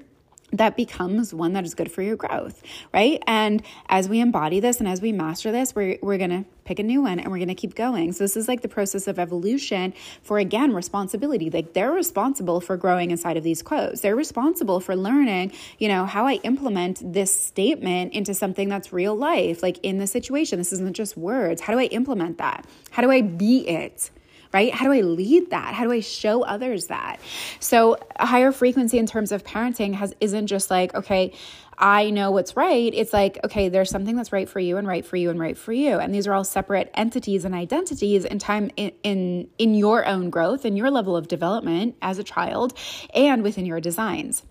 that 0.59 0.77
becomes 0.77 1.35
one 1.35 1.53
that 1.55 1.65
is 1.65 1.75
good 1.75 1.91
for 1.91 2.03
your 2.03 2.17
growth, 2.17 2.63
right? 2.93 3.23
And 3.27 3.63
as 3.89 4.09
we 4.09 4.21
embody 4.21 4.61
this 4.61 4.79
and 4.79 4.89
as 4.89 5.01
we 5.01 5.13
master 5.13 5.53
this, 5.53 5.75
we're, 5.75 5.99
we're 6.03 6.19
gonna 6.19 6.45
pick 6.65 6.79
a 6.79 6.83
new 6.83 7.03
one 7.03 7.19
and 7.19 7.31
we're 7.31 7.39
gonna 7.39 7.55
keep 7.55 7.75
going. 7.75 8.13
So, 8.13 8.25
this 8.25 8.37
is 8.37 8.49
like 8.49 8.63
the 8.63 8.69
process 8.69 9.07
of 9.07 9.19
evolution 9.19 9.95
for 10.23 10.39
again, 10.39 10.73
responsibility. 10.73 11.51
Like 11.51 11.73
they're 11.73 11.93
responsible 11.93 12.61
for 12.61 12.77
growing 12.77 13.11
inside 13.11 13.37
of 13.37 13.45
these 13.45 13.63
quotes, 13.63 14.01
they're 14.01 14.17
responsible 14.17 14.81
for 14.81 14.97
learning, 14.97 15.53
you 15.79 15.89
know, 15.89 16.07
how 16.07 16.27
I 16.27 16.35
implement 16.45 17.13
this 17.13 17.35
statement 17.35 18.13
into 18.13 18.35
something 18.35 18.69
that's 18.69 18.93
real 18.93 19.15
life, 19.15 19.63
like 19.63 19.79
in 19.83 19.99
the 19.99 20.07
situation. 20.07 20.59
This 20.59 20.73
isn't 20.73 20.95
just 20.95 21.17
words. 21.17 21.63
How 21.63 21.73
do 21.73 21.79
I 21.79 21.85
implement 21.87 22.39
that? 22.39 22.67
How 22.91 23.03
do 23.03 23.11
I 23.11 23.23
be 23.23 23.69
it? 23.69 24.11
Right? 24.55 24.73
How 24.73 24.87
do 24.87 24.93
I 24.93 25.01
lead 25.01 25.51
that? 25.51 25.75
How 25.75 25.85
do 25.85 25.93
I 25.93 26.01
show 26.01 26.43
others 26.43 26.87
that? 26.87 27.21
So, 27.59 27.99
a 28.17 28.25
higher 28.25 28.53
frequency 28.53 28.99
in 28.99 29.07
terms 29.07 29.33
of 29.33 29.45
parenting 29.45 29.95
has 29.95 30.15
isn't 30.21 30.47
just 30.47 30.71
like, 30.71 30.95
okay, 30.95 31.33
I 31.77 32.11
know 32.11 32.31
what's 32.31 32.57
right. 32.57 32.95
It's 32.95 33.13
like, 33.13 33.41
okay, 33.45 33.69
there's 33.69 33.91
something 33.91 34.15
that's 34.15 34.33
right 34.33 34.49
for 34.49 34.61
you 34.61 34.77
and 34.77 34.87
right 34.87 35.05
for 35.05 35.17
you 35.17 35.31
and 35.31 35.41
right 35.41 35.59
for 35.59 35.73
you. 35.73 35.99
And 35.99 36.15
these 36.15 36.29
are 36.29 36.33
all 36.33 36.45
separate 36.45 36.89
entities 36.95 37.45
and 37.45 37.53
identities 37.53 38.25
in 38.25 38.39
time 38.39 38.71
in 38.77 38.93
in, 39.03 39.49
in 39.59 39.75
your 39.75 40.07
own 40.07 40.31
growth 40.31 40.65
and 40.65 40.79
your 40.79 40.91
level 40.91 41.17
of 41.17 41.27
development 41.27 41.97
as 42.01 42.19
a 42.19 42.25
child 42.25 42.79
and 43.13 43.43
within 43.43 43.67
your 43.67 43.81
designs. 43.81 44.45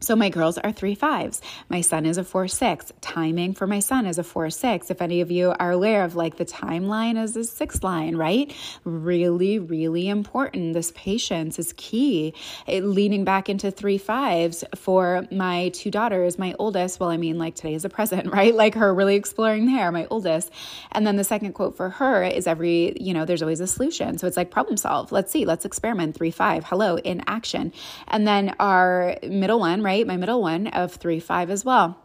So 0.00 0.14
my 0.14 0.28
girls 0.28 0.58
are 0.58 0.70
three 0.70 0.94
fives. 0.94 1.40
My 1.70 1.80
son 1.80 2.04
is 2.04 2.18
a 2.18 2.24
four 2.24 2.46
six. 2.46 2.92
Timing 3.00 3.54
for 3.54 3.66
my 3.66 3.78
son 3.78 4.04
is 4.06 4.18
a 4.18 4.24
four 4.24 4.50
six. 4.50 4.90
If 4.90 5.00
any 5.00 5.22
of 5.22 5.30
you 5.30 5.54
are 5.58 5.70
aware 5.70 6.04
of 6.04 6.14
like 6.14 6.36
the 6.36 6.44
timeline 6.44 7.22
is 7.22 7.36
a 7.36 7.44
six 7.44 7.82
line, 7.82 8.16
right? 8.16 8.54
Really, 8.84 9.58
really 9.58 10.08
important. 10.08 10.74
This 10.74 10.92
patience 10.94 11.58
is 11.58 11.72
key. 11.76 12.34
It, 12.66 12.84
leaning 12.84 13.24
back 13.24 13.48
into 13.48 13.70
three 13.70 13.96
fives 13.96 14.62
for 14.74 15.26
my 15.30 15.70
two 15.70 15.90
daughters, 15.90 16.38
my 16.38 16.54
oldest. 16.58 17.00
Well, 17.00 17.08
I 17.08 17.16
mean, 17.16 17.38
like 17.38 17.54
today 17.54 17.74
is 17.74 17.86
a 17.86 17.88
present, 17.88 18.30
right? 18.32 18.54
Like 18.54 18.74
her 18.74 18.92
really 18.92 19.14
exploring 19.14 19.66
there, 19.66 19.90
my 19.90 20.06
oldest. 20.10 20.50
And 20.92 21.06
then 21.06 21.16
the 21.16 21.24
second 21.24 21.54
quote 21.54 21.76
for 21.76 21.88
her 21.88 22.24
is 22.24 22.46
every, 22.46 22.94
you 23.00 23.14
know, 23.14 23.24
there's 23.24 23.42
always 23.42 23.60
a 23.60 23.66
solution. 23.66 24.18
So 24.18 24.26
it's 24.26 24.36
like 24.36 24.50
problem 24.50 24.76
solve. 24.76 25.12
Let's 25.12 25.32
see, 25.32 25.46
let's 25.46 25.64
experiment. 25.64 26.14
Three 26.14 26.30
five. 26.30 26.64
Hello 26.64 26.98
in 26.98 27.22
action. 27.26 27.72
And 28.08 28.26
then 28.26 28.54
our 28.60 29.16
middle 29.22 29.60
one, 29.60 29.82
right? 29.84 30.06
My 30.06 30.16
middle 30.16 30.40
one 30.40 30.68
of 30.68 30.94
three, 30.94 31.20
five 31.20 31.50
as 31.50 31.64
well. 31.64 32.00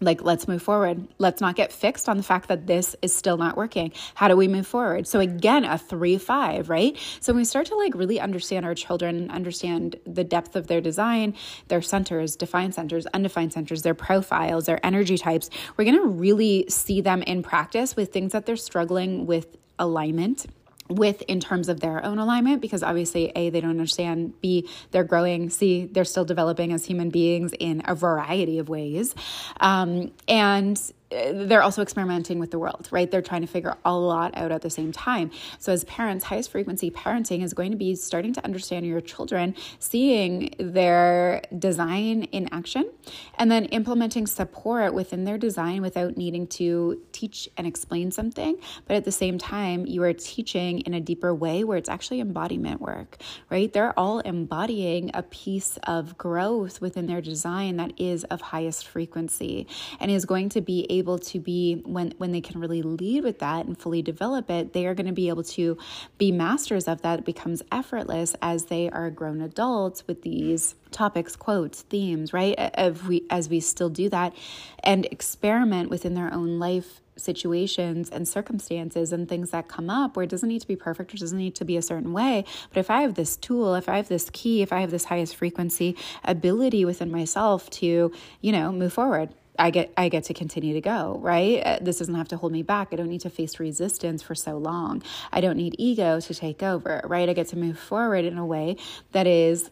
Like 0.00 0.22
let's 0.22 0.46
move 0.46 0.62
forward. 0.62 1.08
Let's 1.18 1.40
not 1.40 1.56
get 1.56 1.72
fixed 1.72 2.08
on 2.08 2.16
the 2.16 2.22
fact 2.22 2.48
that 2.48 2.66
this 2.66 2.94
is 3.02 3.14
still 3.14 3.36
not 3.36 3.56
working. 3.56 3.92
How 4.14 4.28
do 4.28 4.36
we 4.36 4.46
move 4.46 4.66
forward? 4.66 5.06
So 5.06 5.18
again 5.20 5.64
a 5.64 5.76
3 5.76 6.18
5 6.18 6.68
right? 6.68 6.96
So 7.20 7.32
when 7.32 7.38
we 7.38 7.44
start 7.44 7.66
to 7.66 7.76
like 7.76 7.94
really 7.94 8.20
understand 8.20 8.64
our 8.64 8.74
children 8.74 9.30
understand 9.30 9.96
the 10.06 10.24
depth 10.24 10.56
of 10.56 10.66
their 10.68 10.80
design 10.80 11.34
their 11.68 11.82
centers 11.82 12.36
defined 12.36 12.74
centers 12.74 13.06
undefined 13.06 13.52
centers 13.52 13.82
their 13.82 13.94
profiles 13.94 14.66
their 14.66 14.84
energy 14.84 15.18
types 15.18 15.50
we're 15.76 15.84
to 15.84 16.02
really 16.02 16.64
see 16.68 17.00
them 17.00 17.22
in 17.22 17.42
practice 17.42 17.96
with 17.96 18.12
things 18.12 18.32
that 18.32 18.46
they're 18.46 18.56
struggling 18.56 19.26
with 19.26 19.56
alignment 19.78 20.46
with 20.88 21.22
in 21.22 21.40
terms 21.40 21.68
of 21.68 21.80
their 21.80 22.04
own 22.04 22.18
alignment 22.18 22.60
because 22.60 22.82
obviously 22.82 23.30
a 23.34 23.50
they 23.50 23.60
don't 23.60 23.70
understand 23.70 24.40
b 24.40 24.68
they're 24.90 25.04
growing 25.04 25.50
c 25.50 25.86
they're 25.92 26.04
still 26.04 26.24
developing 26.24 26.72
as 26.72 26.84
human 26.84 27.10
beings 27.10 27.52
in 27.58 27.82
a 27.86 27.94
variety 27.94 28.58
of 28.58 28.68
ways. 28.68 29.14
Um, 29.60 30.12
and 30.26 30.80
they're 31.10 31.62
also 31.62 31.80
experimenting 31.80 32.38
with 32.38 32.50
the 32.50 32.58
world, 32.58 32.88
right? 32.90 33.10
They're 33.10 33.22
trying 33.22 33.40
to 33.40 33.46
figure 33.46 33.76
a 33.84 33.96
lot 33.96 34.36
out 34.36 34.52
at 34.52 34.62
the 34.62 34.70
same 34.70 34.92
time. 34.92 35.30
So, 35.58 35.72
as 35.72 35.84
parents, 35.84 36.24
highest 36.24 36.50
frequency 36.50 36.90
parenting 36.90 37.42
is 37.42 37.54
going 37.54 37.70
to 37.70 37.76
be 37.76 37.94
starting 37.94 38.34
to 38.34 38.44
understand 38.44 38.86
your 38.86 39.00
children, 39.00 39.54
seeing 39.78 40.54
their 40.58 41.42
design 41.58 42.24
in 42.24 42.48
action, 42.52 42.90
and 43.38 43.50
then 43.50 43.66
implementing 43.66 44.26
support 44.26 44.92
within 44.92 45.24
their 45.24 45.38
design 45.38 45.80
without 45.80 46.16
needing 46.16 46.46
to 46.46 47.00
teach 47.12 47.48
and 47.56 47.66
explain 47.66 48.10
something. 48.10 48.58
But 48.86 48.96
at 48.96 49.04
the 49.04 49.12
same 49.12 49.38
time, 49.38 49.86
you 49.86 50.02
are 50.02 50.12
teaching 50.12 50.80
in 50.80 50.92
a 50.92 51.00
deeper 51.00 51.34
way 51.34 51.64
where 51.64 51.78
it's 51.78 51.88
actually 51.88 52.20
embodiment 52.20 52.80
work, 52.80 53.16
right? 53.50 53.72
They're 53.72 53.98
all 53.98 54.20
embodying 54.20 55.10
a 55.14 55.22
piece 55.22 55.78
of 55.84 56.18
growth 56.18 56.80
within 56.80 57.06
their 57.06 57.22
design 57.22 57.78
that 57.78 57.92
is 57.96 58.24
of 58.24 58.40
highest 58.40 58.86
frequency 58.86 59.66
and 60.00 60.10
is 60.10 60.26
going 60.26 60.50
to 60.50 60.60
be 60.60 60.86
able 60.98 61.18
to 61.18 61.40
be 61.40 61.82
when 61.84 62.12
when 62.18 62.32
they 62.32 62.40
can 62.40 62.60
really 62.60 62.82
lead 62.82 63.24
with 63.24 63.38
that 63.38 63.66
and 63.66 63.78
fully 63.78 64.02
develop 64.02 64.50
it 64.50 64.72
they 64.72 64.86
are 64.86 64.94
going 64.94 65.06
to 65.06 65.12
be 65.12 65.28
able 65.28 65.42
to 65.42 65.78
be 66.18 66.32
masters 66.32 66.88
of 66.88 67.02
that. 67.02 67.20
It 67.20 67.24
becomes 67.24 67.62
effortless 67.72 68.34
as 68.42 68.66
they 68.66 68.90
are 68.90 69.10
grown 69.10 69.40
adults 69.40 70.06
with 70.06 70.22
these 70.22 70.74
topics 70.90 71.36
quotes 71.36 71.82
themes 71.82 72.32
right? 72.32 72.54
As 72.58 73.02
we 73.04 73.24
as 73.30 73.48
we 73.48 73.60
still 73.60 73.90
do 73.90 74.08
that 74.10 74.34
and 74.82 75.06
experiment 75.06 75.90
within 75.90 76.14
their 76.14 76.32
own 76.32 76.58
life 76.58 77.00
situations 77.18 78.08
and 78.10 78.26
circumstances 78.26 79.12
and 79.12 79.28
things 79.28 79.50
that 79.50 79.68
come 79.68 79.90
up 79.90 80.16
where 80.16 80.24
it 80.24 80.30
doesn't 80.30 80.48
need 80.48 80.60
to 80.60 80.68
be 80.68 80.76
perfect 80.76 81.12
or 81.12 81.16
doesn't 81.16 81.38
need 81.38 81.54
to 81.56 81.64
be 81.64 81.76
a 81.76 81.82
certain 81.82 82.12
way. 82.12 82.44
But 82.70 82.80
if 82.80 82.90
I 82.90 83.02
have 83.02 83.14
this 83.14 83.36
tool, 83.36 83.74
if 83.74 83.88
I 83.88 83.96
have 83.96 84.08
this 84.08 84.30
key, 84.30 84.62
if 84.62 84.72
I 84.72 84.80
have 84.80 84.90
this 84.90 85.04
highest 85.04 85.36
frequency 85.36 85.96
ability 86.24 86.84
within 86.84 87.10
myself 87.10 87.68
to, 87.70 88.12
you 88.40 88.52
know, 88.52 88.72
move 88.72 88.92
forward, 88.92 89.34
I 89.58 89.70
get 89.70 89.92
I 89.96 90.08
get 90.08 90.24
to 90.24 90.34
continue 90.34 90.74
to 90.74 90.80
go, 90.80 91.18
right? 91.20 91.60
Uh, 91.64 91.78
this 91.80 91.98
doesn't 91.98 92.14
have 92.14 92.28
to 92.28 92.36
hold 92.36 92.52
me 92.52 92.62
back. 92.62 92.88
I 92.92 92.96
don't 92.96 93.08
need 93.08 93.22
to 93.22 93.30
face 93.30 93.58
resistance 93.58 94.22
for 94.22 94.34
so 94.34 94.56
long. 94.56 95.02
I 95.32 95.40
don't 95.40 95.56
need 95.56 95.74
ego 95.78 96.20
to 96.20 96.34
take 96.34 96.62
over, 96.62 97.02
right? 97.04 97.28
I 97.28 97.32
get 97.32 97.48
to 97.48 97.58
move 97.58 97.78
forward 97.78 98.24
in 98.24 98.38
a 98.38 98.46
way 98.46 98.76
that 99.12 99.26
is 99.26 99.70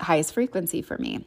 highest 0.00 0.34
frequency 0.34 0.82
for 0.82 0.96
me. 0.98 1.26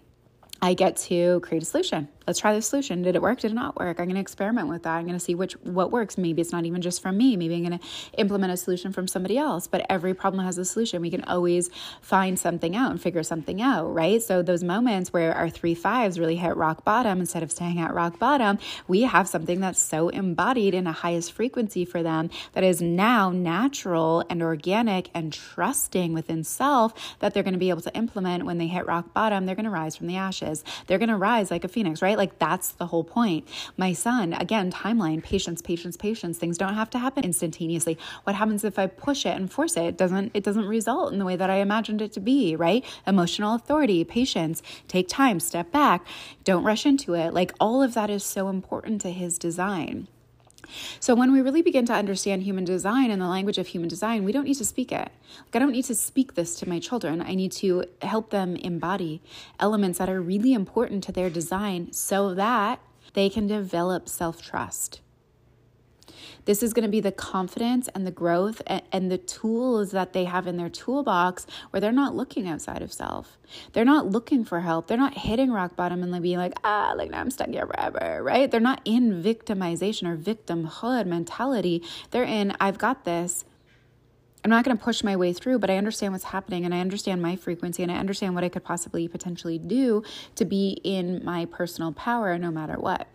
I 0.61 0.73
get 0.73 0.97
to 0.97 1.39
create 1.41 1.63
a 1.63 1.65
solution. 1.65 2.09
Let's 2.27 2.39
try 2.39 2.53
the 2.53 2.61
solution. 2.61 3.01
Did 3.01 3.15
it 3.15 3.21
work? 3.21 3.39
Did 3.39 3.51
it 3.51 3.55
not 3.55 3.77
work? 3.77 3.99
I'm 3.99 4.05
going 4.05 4.15
to 4.15 4.21
experiment 4.21 4.67
with 4.67 4.83
that. 4.83 4.95
I'm 4.95 5.05
going 5.05 5.17
to 5.17 5.23
see 5.23 5.35
which 5.35 5.53
what 5.63 5.91
works. 5.91 6.17
Maybe 6.17 6.41
it's 6.41 6.51
not 6.51 6.65
even 6.65 6.81
just 6.81 7.01
from 7.01 7.17
me. 7.17 7.38
Maybe 7.38 7.55
I'm 7.55 7.65
going 7.65 7.79
to 7.79 7.85
implement 8.17 8.53
a 8.53 8.57
solution 8.57 8.91
from 8.91 9.07
somebody 9.07 9.38
else. 9.38 9.67
But 9.67 9.85
every 9.89 10.13
problem 10.13 10.43
has 10.45 10.57
a 10.57 10.65
solution. 10.65 11.01
We 11.01 11.11
can 11.11 11.23
always 11.25 11.69
find 12.01 12.39
something 12.39 12.75
out 12.75 12.91
and 12.91 13.01
figure 13.01 13.23
something 13.23 13.61
out, 13.61 13.93
right? 13.93 14.21
So 14.21 14.41
those 14.41 14.63
moments 14.63 15.13
where 15.13 15.33
our 15.33 15.49
three 15.49 15.75
fives 15.75 16.19
really 16.19 16.35
hit 16.35 16.55
rock 16.55 16.83
bottom 16.83 17.19
instead 17.19 17.43
of 17.43 17.51
staying 17.51 17.79
at 17.79 17.93
rock 17.93 18.19
bottom, 18.19 18.57
we 18.88 19.01
have 19.01 19.27
something 19.27 19.59
that's 19.59 19.81
so 19.81 20.09
embodied 20.09 20.73
in 20.73 20.88
a 20.88 20.91
highest 20.91 21.33
frequency 21.33 21.85
for 21.85 22.01
them 22.03 22.29
that 22.53 22.63
is 22.63 22.81
now 22.81 23.31
natural 23.31 24.23
and 24.29 24.41
organic 24.41 25.09
and 25.13 25.31
trusting 25.33 26.13
within 26.13 26.43
self 26.43 26.93
that 27.19 27.33
they're 27.33 27.43
going 27.43 27.53
to 27.53 27.59
be 27.59 27.69
able 27.69 27.81
to 27.81 27.95
implement 27.95 28.45
when 28.45 28.57
they 28.57 28.67
hit 28.67 28.85
rock 28.85 29.13
bottom. 29.13 29.45
They're 29.45 29.55
going 29.55 29.65
to 29.65 29.71
rise 29.71 29.95
from 29.95 30.07
the 30.07 30.17
ashes. 30.17 30.63
They're 30.88 30.97
going 30.97 31.09
to 31.09 31.17
rise 31.17 31.51
like 31.51 31.63
a 31.63 31.67
phoenix, 31.67 32.01
right? 32.01 32.14
Right? 32.15 32.30
Like 32.30 32.39
that's 32.39 32.69
the 32.69 32.88
whole 32.88 33.04
point. 33.04 33.47
My 33.78 33.93
son, 33.93 34.34
again, 34.34 34.71
timeline, 34.71 35.23
patience, 35.23 35.62
patience, 35.62 35.97
patience. 35.97 36.38
Things 36.38 36.58
don't 36.58 36.73
have 36.73 36.89
to 36.91 36.99
happen 36.99 37.23
instantaneously. 37.23 37.97
What 38.23 38.36
happens 38.36 38.63
if 38.63 38.80
I 38.80 38.88
push 38.88 39.25
it 39.25 39.36
and 39.36 39.51
force 39.51 39.78
it? 39.78 39.84
It 39.84 39.97
doesn't 39.97 40.32
it 40.34 40.43
doesn't 40.43 40.65
result 40.65 41.13
in 41.13 41.19
the 41.19 41.25
way 41.25 41.36
that 41.36 41.49
I 41.49 41.58
imagined 41.58 42.01
it 42.01 42.13
to 42.13 42.19
be, 42.19 42.56
right? 42.56 42.84
Emotional 43.06 43.56
authority, 43.56 44.04
patience, 44.04 44.62
take 44.88 45.08
time, 45.08 45.39
step 45.39 45.71
back, 45.71 46.06
don't 46.43 46.63
rush 46.63 46.86
into 46.86 47.13
it. 47.13 47.34
Like 47.34 47.54
all 47.60 47.84
of 47.84 47.93
that 47.93 48.10
is 48.10 48.23
so 48.23 48.49
important 48.49 49.01
to 49.01 49.12
his 49.12 49.38
design. 49.38 50.08
So, 50.99 51.15
when 51.15 51.32
we 51.32 51.41
really 51.41 51.62
begin 51.62 51.86
to 51.88 51.93
understand 51.93 52.43
human 52.43 52.63
design 52.63 53.12
and 53.12 53.21
the 53.21 53.28
language 53.28 53.58
of 53.58 53.67
human 53.67 53.89
design, 53.89 54.23
we 54.23 54.32
don't 54.32 54.45
need 54.45 54.58
to 54.58 54.65
speak 54.65 54.91
it. 54.91 55.10
Like, 55.45 55.56
I 55.56 55.60
don't 55.60 55.71
need 55.71 55.86
to 55.86 55.95
speak 55.95 56.36
this 56.36 56.56
to 56.56 56.69
my 56.69 56.80
children. 56.80 57.21
I 57.21 57.36
need 57.36 57.51
to 57.54 57.86
help 58.01 58.30
them 58.30 58.56
embody 58.56 59.21
elements 59.60 59.99
that 59.99 60.10
are 60.10 60.21
really 60.21 60.54
important 60.54 61.04
to 61.06 61.12
their 61.12 61.30
design 61.30 61.91
so 61.91 62.34
that 62.34 62.80
they 63.13 63.30
can 63.30 63.47
develop 63.47 64.10
self 64.10 64.41
trust. 64.41 65.01
This 66.45 66.62
is 66.63 66.73
going 66.73 66.84
to 66.84 66.89
be 66.89 66.99
the 66.99 67.12
confidence 67.12 67.88
and 67.95 68.06
the 68.06 68.12
growth 68.12 68.62
and, 68.67 68.82
and, 68.91 69.12
the 69.12 69.17
tools 69.17 69.91
that 69.91 70.13
they 70.13 70.25
have 70.25 70.47
in 70.47 70.58
their 70.58 70.69
toolbox 70.69 71.45
where 71.69 71.80
they're 71.80 71.91
not 71.91 72.15
looking 72.15 72.47
outside 72.47 72.82
of 72.82 72.91
self. 72.91 73.38
They're 73.73 73.86
not 73.86 74.08
looking 74.08 74.43
for 74.43 74.62
help. 74.62 74.88
They're 74.88 74.97
not 74.97 75.15
hitting 75.15 75.51
rock 75.51 75.75
bottom 75.75 76.01
and 76.01 76.23
being 76.23 76.38
like, 76.38 76.54
ah, 76.63 76.93
like 76.95 77.12
now 77.12 77.19
I'm 77.19 77.30
stuck 77.30 77.49
here 77.49 77.67
forever, 77.67 78.23
right? 78.23 78.49
They're 78.49 78.60
not 78.60 78.82
in 78.86 79.21
victimization 79.21 80.08
or 80.08 80.17
victimhood 80.17 81.06
mentality. 81.06 81.84
They're 82.12 82.23
in, 82.23 82.56
I've 82.60 82.78
got 82.78 83.06
this. 83.06 83.45
I'm 84.45 84.51
not 84.51 84.63
going 84.63 84.78
to 84.78 84.84
push 84.84 85.04
my 85.04 85.15
way 85.15 85.34
through, 85.34 85.58
but 85.58 85.71
I 85.71 85.78
understand 85.78 86.13
what's 86.13 86.25
happening 86.25 86.65
and 86.65 86.73
I 86.73 86.80
understand 86.80 87.19
my 87.19 87.36
frequency 87.36 87.82
and 87.82 87.91
I 87.91 87.95
understand 87.95 88.36
what 88.36 88.43
I 88.43 88.49
could 88.49 88.63
possibly 88.63 89.08
potentially 89.08 89.58
do 89.58 90.04
to 90.36 90.45
be 90.45 90.80
in 90.84 91.25
my 91.25 91.45
personal 91.45 91.91
power 91.91 92.38
no 92.38 92.51
matter 92.51 92.75
what. 92.75 93.08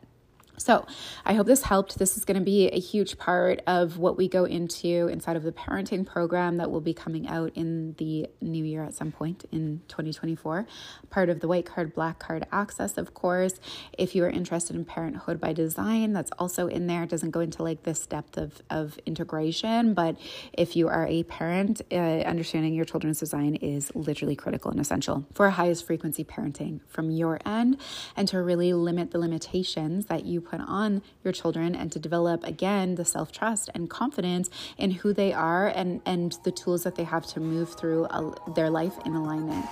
So, 0.60 0.86
I 1.24 1.34
hope 1.34 1.46
this 1.46 1.62
helped. 1.62 1.98
This 1.98 2.16
is 2.16 2.24
going 2.24 2.38
to 2.38 2.44
be 2.44 2.68
a 2.68 2.78
huge 2.78 3.16
part 3.16 3.60
of 3.66 3.96
what 3.96 4.18
we 4.18 4.28
go 4.28 4.44
into 4.44 5.08
inside 5.08 5.36
of 5.36 5.42
the 5.42 5.52
parenting 5.52 6.04
program 6.04 6.58
that 6.58 6.70
will 6.70 6.82
be 6.82 6.92
coming 6.92 7.26
out 7.28 7.52
in 7.54 7.94
the 7.96 8.28
new 8.42 8.64
year 8.64 8.84
at 8.84 8.94
some 8.94 9.10
point 9.10 9.46
in 9.50 9.80
2024. 9.88 10.66
Part 11.08 11.30
of 11.30 11.40
the 11.40 11.48
white 11.48 11.64
card, 11.64 11.94
black 11.94 12.18
card 12.18 12.46
access, 12.52 12.98
of 12.98 13.14
course. 13.14 13.54
If 13.96 14.14
you 14.14 14.22
are 14.24 14.28
interested 14.28 14.76
in 14.76 14.84
parenthood 14.84 15.40
by 15.40 15.54
design, 15.54 16.12
that's 16.12 16.30
also 16.38 16.66
in 16.66 16.86
there. 16.86 17.04
It 17.04 17.10
doesn't 17.10 17.30
go 17.30 17.40
into 17.40 17.62
like 17.62 17.84
this 17.84 18.06
depth 18.06 18.36
of, 18.36 18.60
of 18.68 18.98
integration, 19.06 19.94
but 19.94 20.18
if 20.52 20.76
you 20.76 20.88
are 20.88 21.06
a 21.06 21.22
parent, 21.22 21.80
uh, 21.90 21.94
understanding 21.94 22.74
your 22.74 22.84
children's 22.84 23.18
design 23.18 23.54
is 23.56 23.90
literally 23.94 24.36
critical 24.36 24.70
and 24.70 24.78
essential 24.78 25.24
for 25.32 25.48
highest 25.48 25.86
frequency 25.86 26.22
parenting 26.22 26.80
from 26.86 27.10
your 27.10 27.40
end 27.46 27.80
and 28.16 28.28
to 28.28 28.42
really 28.42 28.72
limit 28.74 29.10
the 29.10 29.18
limitations 29.18 30.06
that 30.06 30.24
you 30.26 30.40
put 30.50 30.60
on 30.60 31.02
your 31.24 31.32
children 31.32 31.74
and 31.74 31.92
to 31.92 31.98
develop 31.98 32.44
again 32.44 32.96
the 32.96 33.04
self-trust 33.04 33.70
and 33.74 33.88
confidence 33.88 34.50
in 34.76 34.90
who 34.90 35.12
they 35.12 35.32
are 35.32 35.68
and 35.68 36.00
and 36.04 36.38
the 36.44 36.50
tools 36.50 36.82
that 36.84 36.96
they 36.96 37.04
have 37.04 37.26
to 37.26 37.40
move 37.40 37.68
through 37.78 38.04
a, 38.06 38.34
their 38.54 38.70
life 38.70 38.94
in 39.06 39.14
alignment. 39.14 39.64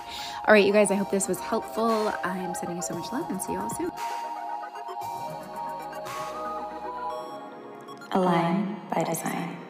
All 0.47 0.53
right, 0.53 0.65
you 0.65 0.73
guys, 0.73 0.91
I 0.91 0.95
hope 0.95 1.11
this 1.11 1.27
was 1.27 1.39
helpful. 1.39 2.13
I'm 2.23 2.55
sending 2.55 2.77
you 2.77 2.81
so 2.81 2.95
much 2.95 3.11
love 3.11 3.29
and 3.29 3.41
see 3.41 3.53
you 3.53 3.59
all 3.59 3.69
soon. 3.75 3.91
Align 8.11 8.81
by 8.93 9.03
design. 9.03 9.68